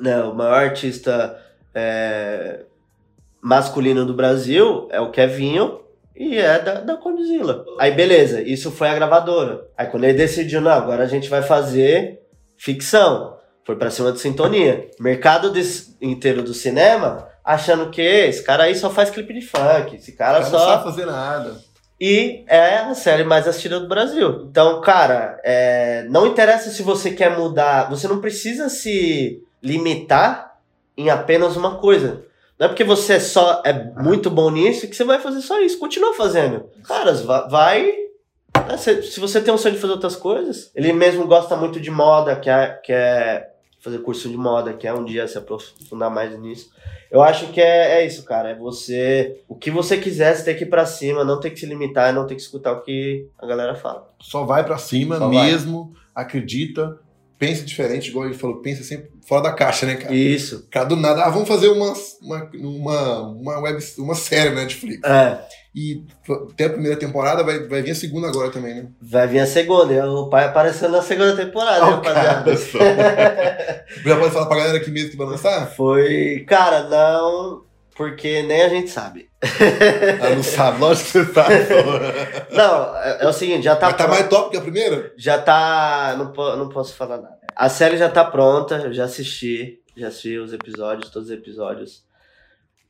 né, 0.00 0.22
o 0.22 0.34
maior 0.34 0.64
artista 0.64 1.44
é, 1.78 2.60
masculino 3.40 4.04
do 4.04 4.14
Brasil 4.14 4.88
é 4.90 5.00
o 5.00 5.10
Kevinho 5.10 5.80
e 6.16 6.36
é 6.38 6.58
da, 6.58 6.74
da 6.80 6.96
Condzilla. 6.96 7.64
Aí 7.78 7.92
beleza, 7.92 8.42
isso 8.42 8.70
foi 8.70 8.88
a 8.88 8.94
gravadora. 8.94 9.66
Aí 9.76 9.86
quando 9.86 10.04
ele 10.04 10.18
decidiu, 10.18 10.60
não, 10.60 10.72
agora 10.72 11.04
a 11.04 11.06
gente 11.06 11.28
vai 11.28 11.42
fazer 11.42 12.20
ficção. 12.56 13.36
Foi 13.64 13.76
pra 13.76 13.90
cima 13.90 14.10
de 14.12 14.18
sintonia. 14.18 14.88
Mercado 14.98 15.50
desse- 15.50 15.96
inteiro 16.00 16.42
do 16.42 16.54
cinema 16.54 17.28
achando 17.44 17.90
que 17.90 18.02
esse 18.02 18.42
cara 18.42 18.64
aí 18.64 18.74
só 18.74 18.90
faz 18.90 19.10
clipe 19.10 19.32
de 19.32 19.42
funk, 19.42 19.96
esse 19.96 20.12
cara 20.12 20.40
cara 20.40 20.50
só 20.50 20.58
não 20.58 20.64
sabe 20.66 20.84
fazer 20.84 21.06
nada. 21.06 21.56
e 22.00 22.44
é 22.46 22.76
a 22.78 22.94
série 22.94 23.24
mais 23.24 23.46
assistida 23.48 23.78
do 23.80 23.88
Brasil. 23.88 24.46
Então, 24.50 24.80
cara, 24.80 25.40
é, 25.44 26.04
não 26.10 26.26
interessa 26.26 26.70
se 26.70 26.82
você 26.82 27.10
quer 27.12 27.38
mudar, 27.38 27.88
você 27.88 28.06
não 28.08 28.20
precisa 28.20 28.68
se 28.68 29.42
limitar 29.62 30.57
em 30.98 31.08
apenas 31.10 31.56
uma 31.56 31.76
coisa. 31.76 32.24
Não 32.58 32.66
é 32.66 32.68
porque 32.68 32.82
você 32.84 33.20
só 33.20 33.62
é 33.64 33.72
muito 34.02 34.28
bom 34.28 34.50
nisso 34.50 34.88
que 34.88 34.96
você 34.96 35.04
vai 35.04 35.20
fazer 35.20 35.40
só 35.40 35.60
isso. 35.60 35.78
Continua 35.78 36.12
fazendo. 36.14 36.68
Caras, 36.86 37.22
va- 37.22 37.46
vai. 37.46 37.92
né, 38.66 38.76
Se 38.76 39.00
se 39.04 39.20
você 39.20 39.40
tem 39.40 39.54
um 39.54 39.58
sonho 39.58 39.74
de 39.76 39.80
fazer 39.80 39.92
outras 39.92 40.16
coisas, 40.16 40.70
ele 40.74 40.92
mesmo 40.92 41.24
gosta 41.26 41.56
muito 41.56 41.78
de 41.80 41.90
moda, 41.90 42.34
quer, 42.34 42.82
quer 42.82 43.54
fazer 43.80 43.98
curso 44.00 44.28
de 44.28 44.36
moda, 44.36 44.72
quer 44.72 44.92
um 44.92 45.04
dia 45.04 45.28
se 45.28 45.38
aprofundar 45.38 46.10
mais 46.10 46.36
nisso. 46.38 46.68
Eu 47.10 47.22
acho 47.22 47.46
que 47.52 47.60
é, 47.60 48.00
é 48.02 48.06
isso, 48.06 48.24
cara. 48.24 48.50
É 48.50 48.54
você. 48.56 49.40
O 49.48 49.54
que 49.54 49.70
você 49.70 49.96
quiser, 49.96 50.34
você 50.34 50.44
tem 50.44 50.56
que 50.56 50.64
ir 50.64 50.68
pra 50.68 50.84
cima, 50.84 51.24
não 51.24 51.38
tem 51.40 51.50
que 51.52 51.60
se 51.60 51.64
limitar, 51.64 52.12
não 52.12 52.26
tem 52.26 52.36
que 52.36 52.42
escutar 52.42 52.72
o 52.72 52.82
que 52.82 53.28
a 53.38 53.46
galera 53.46 53.74
fala. 53.76 54.06
Só 54.20 54.44
vai 54.44 54.64
pra 54.64 54.76
cima 54.76 55.16
Só 55.16 55.28
vai. 55.30 55.46
mesmo, 55.46 55.94
acredita, 56.14 56.98
pensa 57.38 57.64
diferente, 57.64 58.08
igual 58.08 58.26
ele 58.26 58.34
falou, 58.34 58.60
pensa 58.60 58.82
sempre 58.82 59.10
fora 59.26 59.44
da 59.44 59.52
caixa, 59.52 59.86
né, 59.86 59.94
cara? 59.96 60.14
Isso. 60.14 60.66
Cara, 60.70 60.86
do 60.86 60.96
nada, 60.96 61.24
ah, 61.24 61.30
vamos 61.30 61.48
fazer 61.48 61.68
uma, 61.68 61.92
uma, 62.20 62.50
uma, 62.54 63.20
uma 63.28 63.60
web, 63.60 63.78
uma 63.98 64.14
série 64.14 64.50
na 64.50 64.62
Netflix. 64.62 65.00
É. 65.08 65.38
E 65.74 66.02
tem 66.56 66.66
a 66.66 66.70
primeira 66.70 66.96
temporada, 66.96 67.44
vai, 67.44 67.60
vai 67.68 67.82
vir 67.82 67.92
a 67.92 67.94
segunda 67.94 68.26
agora 68.26 68.50
também, 68.50 68.74
né? 68.74 68.88
Vai 69.00 69.28
vir 69.28 69.38
a 69.38 69.46
segunda. 69.46 69.92
e 69.92 70.00
O 70.00 70.28
pai 70.28 70.46
apareceu 70.46 70.88
na 70.88 71.00
segunda 71.02 71.36
temporada, 71.36 71.86
Oh, 71.86 71.90
rapaziada. 71.90 72.54
Já 74.04 74.16
pode 74.18 74.32
falar 74.32 74.46
pra 74.46 74.56
galera 74.56 74.78
aqui 74.78 74.90
mesmo 74.90 75.10
que 75.10 75.16
vai 75.16 75.26
lançar? 75.28 75.66
Foi. 75.68 76.44
Cara, 76.48 76.88
não. 76.88 77.67
Porque 77.98 78.44
nem 78.44 78.62
a 78.62 78.68
gente 78.68 78.90
sabe. 78.90 79.28
Ah, 80.20 80.34
não 80.34 80.42
sabe, 80.42 80.80
lógico 80.80 81.06
que 81.06 81.12
você 81.12 81.32
sabe. 81.32 81.54
Não, 82.54 82.96
é, 82.96 83.24
é 83.24 83.28
o 83.28 83.32
seguinte, 83.32 83.64
já 83.64 83.74
tá. 83.74 83.86
Mas 83.86 83.96
tá 83.96 84.04
pronto. 84.04 84.18
mais 84.18 84.28
top 84.28 84.50
que 84.50 84.56
a 84.56 84.60
primeira? 84.60 85.12
Já 85.16 85.38
tá. 85.40 86.14
Não, 86.16 86.56
não 86.56 86.68
posso 86.68 86.94
falar 86.94 87.18
nada. 87.18 87.38
A 87.54 87.68
série 87.68 87.96
já 87.96 88.08
tá 88.08 88.24
pronta, 88.24 88.76
eu 88.76 88.92
já 88.92 89.04
assisti. 89.04 89.80
Já 89.96 90.08
assisti 90.08 90.38
os 90.38 90.52
episódios, 90.52 91.10
todos 91.10 91.28
os 91.28 91.34
episódios. 91.34 92.04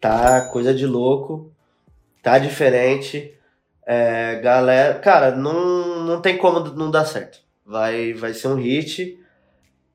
Tá 0.00 0.42
coisa 0.52 0.74
de 0.74 0.86
louco. 0.86 1.52
Tá 2.22 2.38
diferente. 2.38 3.34
É, 3.86 4.36
galera. 4.40 4.98
Cara, 4.98 5.30
não, 5.34 6.04
não 6.04 6.20
tem 6.20 6.36
como 6.36 6.60
não 6.60 6.90
dar 6.90 7.06
certo. 7.06 7.38
Vai, 7.64 8.12
vai 8.12 8.34
ser 8.34 8.48
um 8.48 8.56
hit. 8.56 9.18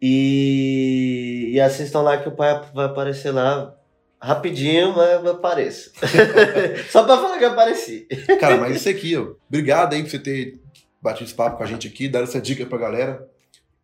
E, 0.02 1.52
e 1.54 1.60
assistam 1.62 2.02
lá 2.02 2.18
que 2.18 2.30
o 2.30 2.36
pai 2.36 2.62
vai 2.74 2.86
aparecer 2.86 3.32
lá 3.32 3.76
rapidinho, 4.24 4.94
mas 4.96 5.26
apareça. 5.26 5.92
Só 6.90 7.04
pra 7.04 7.18
falar 7.18 7.38
que 7.38 7.44
eu 7.44 7.52
apareci. 7.52 8.08
Cara, 8.40 8.58
mas 8.58 8.78
isso 8.78 8.90
aqui, 8.90 9.18
ó. 9.18 9.34
Obrigado 9.48 9.94
aí 9.94 10.02
por 10.02 10.10
você 10.10 10.20
ter 10.20 10.60
batido 11.02 11.26
esse 11.26 11.34
papo 11.34 11.58
com 11.58 11.64
a 11.64 11.66
gente 11.68 11.88
aqui, 11.88 12.08
dar 12.08 12.24
essa 12.24 12.40
dica 12.40 12.66
pra 12.66 12.78
galera. 12.78 13.28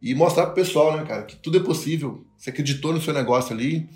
E 0.01 0.15
mostrar 0.15 0.45
pro 0.45 0.55
pessoal, 0.55 0.95
né, 0.95 1.03
cara, 1.05 1.23
que 1.23 1.35
tudo 1.35 1.57
é 1.57 1.61
possível. 1.61 2.23
Você 2.37 2.51
acreditou 2.51 2.93
no 2.93 3.01
seu 3.01 3.13
negócio 3.13 3.53
ali, 3.53 3.89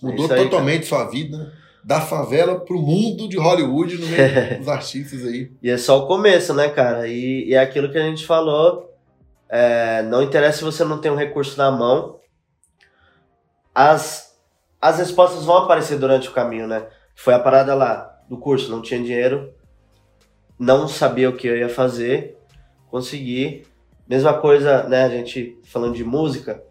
mudou 0.00 0.26
isso 0.26 0.32
aí, 0.34 0.44
totalmente 0.44 0.86
sua 0.86 1.04
vida. 1.10 1.52
Da 1.82 2.00
favela 2.00 2.60
pro 2.60 2.78
mundo 2.78 3.28
de 3.28 3.36
Hollywood, 3.38 3.96
no 3.98 4.06
meio 4.06 4.58
dos 4.60 4.68
artistas 4.68 5.24
aí. 5.24 5.50
E 5.60 5.68
é 5.70 5.76
só 5.76 5.98
o 5.98 6.06
começo, 6.06 6.54
né, 6.54 6.68
cara? 6.68 7.08
E, 7.08 7.48
e 7.48 7.54
é 7.54 7.58
aquilo 7.58 7.90
que 7.90 7.98
a 7.98 8.02
gente 8.02 8.24
falou. 8.26 8.94
é, 9.48 10.02
não 10.02 10.22
interessa 10.22 10.58
se 10.58 10.64
você 10.64 10.84
não 10.84 11.00
tem 11.00 11.10
um 11.10 11.16
recurso 11.16 11.58
na 11.58 11.70
mão. 11.70 12.20
As, 13.74 14.29
as 14.80 14.98
respostas 14.98 15.44
vão 15.44 15.58
aparecer 15.58 15.98
durante 15.98 16.28
o 16.28 16.32
caminho, 16.32 16.66
né? 16.66 16.86
Foi 17.14 17.34
a 17.34 17.38
parada 17.38 17.74
lá 17.74 18.18
do 18.28 18.38
curso, 18.38 18.70
não 18.70 18.80
tinha 18.80 19.02
dinheiro, 19.02 19.52
não 20.58 20.88
sabia 20.88 21.28
o 21.28 21.36
que 21.36 21.46
eu 21.48 21.56
ia 21.56 21.68
fazer, 21.68 22.38
consegui. 22.90 23.66
Mesma 24.08 24.34
coisa, 24.34 24.84
né? 24.84 25.04
A 25.04 25.08
gente 25.08 25.58
falando 25.64 25.94
de 25.94 26.04
música. 26.04 26.62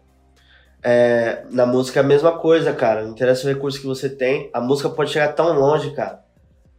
é, 0.82 1.44
na 1.50 1.66
música 1.66 2.00
é 2.00 2.02
a 2.02 2.06
mesma 2.06 2.32
coisa, 2.38 2.72
cara. 2.72 3.02
Não 3.02 3.10
interessa 3.10 3.46
o 3.46 3.52
recurso 3.52 3.80
que 3.80 3.86
você 3.86 4.08
tem. 4.08 4.50
A 4.52 4.60
música 4.60 4.88
pode 4.88 5.10
chegar 5.10 5.32
tão 5.34 5.52
longe, 5.52 5.90
cara. 5.92 6.20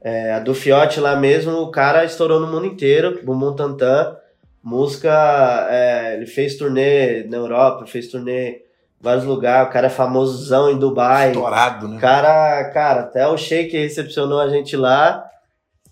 É, 0.02 0.34
a 0.34 0.40
do 0.40 0.54
Fiote 0.56 1.00
lá 1.00 1.16
mesmo, 1.16 1.54
o 1.62 1.70
cara 1.72 2.04
estourou 2.04 2.40
no 2.40 2.48
mundo 2.48 2.66
inteiro, 2.66 3.22
Bumbum 3.24 3.56
Tantan. 3.56 4.18
Música, 4.64 5.68
é, 5.70 6.16
ele 6.16 6.26
fez 6.26 6.56
turnê 6.58 7.24
na 7.24 7.38
Europa, 7.38 7.86
fez 7.86 8.08
turnê 8.08 8.62
vários 9.02 9.26
lugares, 9.26 9.68
o 9.68 9.72
cara 9.72 9.88
é 9.88 9.90
famosão 9.90 10.70
em 10.70 10.78
Dubai. 10.78 11.30
Estourado, 11.30 11.88
né? 11.88 12.00
cara, 12.00 12.66
cara, 12.72 13.02
até 13.02 13.28
o 13.28 13.38
Sheik 13.38 13.76
recepcionou 13.76 14.40
a 14.40 14.48
gente 14.48 14.78
lá, 14.78 15.26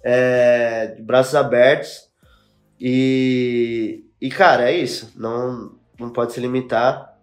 é, 0.03 0.93
de 0.95 1.01
braços 1.01 1.35
abertos. 1.35 2.07
E, 2.79 4.05
e, 4.21 4.29
cara, 4.29 4.71
é 4.71 4.77
isso. 4.77 5.11
Não, 5.15 5.71
não 5.99 6.09
pode 6.09 6.33
se 6.33 6.39
limitar. 6.39 7.17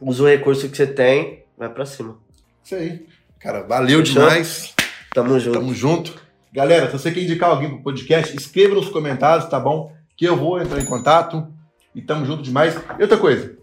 Usa 0.00 0.22
o 0.22 0.26
recurso 0.26 0.68
que 0.68 0.76
você 0.76 0.86
tem, 0.86 1.44
vai 1.56 1.68
pra 1.68 1.86
cima. 1.86 2.18
Isso 2.64 2.74
aí. 2.74 3.06
Cara, 3.38 3.62
valeu 3.62 4.02
demais. 4.02 4.74
Tamo 5.14 5.38
junto. 5.38 5.58
Tamo 5.58 5.74
junto. 5.74 6.20
Galera, 6.52 6.86
se 6.86 6.92
você 6.92 7.10
quer 7.10 7.22
indicar 7.22 7.50
alguém 7.50 7.70
pro 7.70 7.82
podcast, 7.82 8.36
escreva 8.36 8.74
nos 8.74 8.88
comentários, 8.88 9.48
tá 9.48 9.58
bom? 9.58 9.92
Que 10.16 10.26
eu 10.26 10.36
vou 10.36 10.60
entrar 10.60 10.80
em 10.80 10.84
contato. 10.84 11.46
E 11.94 12.02
tamo 12.02 12.26
junto 12.26 12.42
demais. 12.42 12.76
E 12.98 13.02
outra 13.02 13.16
coisa, 13.16 13.56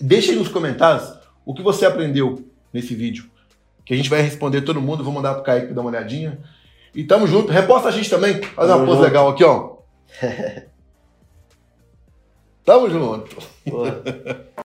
deixa 0.00 0.32
aí 0.32 0.38
nos 0.38 0.48
comentários 0.48 1.12
o 1.44 1.54
que 1.54 1.62
você 1.62 1.86
aprendeu 1.86 2.48
nesse 2.72 2.94
vídeo. 2.94 3.30
Que 3.84 3.94
a 3.94 3.96
gente 3.96 4.08
vai 4.08 4.22
responder 4.22 4.62
todo 4.62 4.80
mundo. 4.80 5.04
Vou 5.04 5.12
mandar 5.12 5.34
pro 5.34 5.42
Kaique 5.42 5.74
dar 5.74 5.82
uma 5.82 5.90
olhadinha. 5.90 6.38
E 6.94 7.04
tamo 7.04 7.26
junto. 7.26 7.52
Reposta 7.52 7.88
a 7.88 7.92
gente 7.92 8.08
também. 8.08 8.40
Faz 8.42 8.70
uma 8.70 8.86
pose 8.86 9.02
legal 9.02 9.28
aqui, 9.28 9.44
ó. 9.44 9.76
tamo 12.64 12.88
junto. 12.88 13.36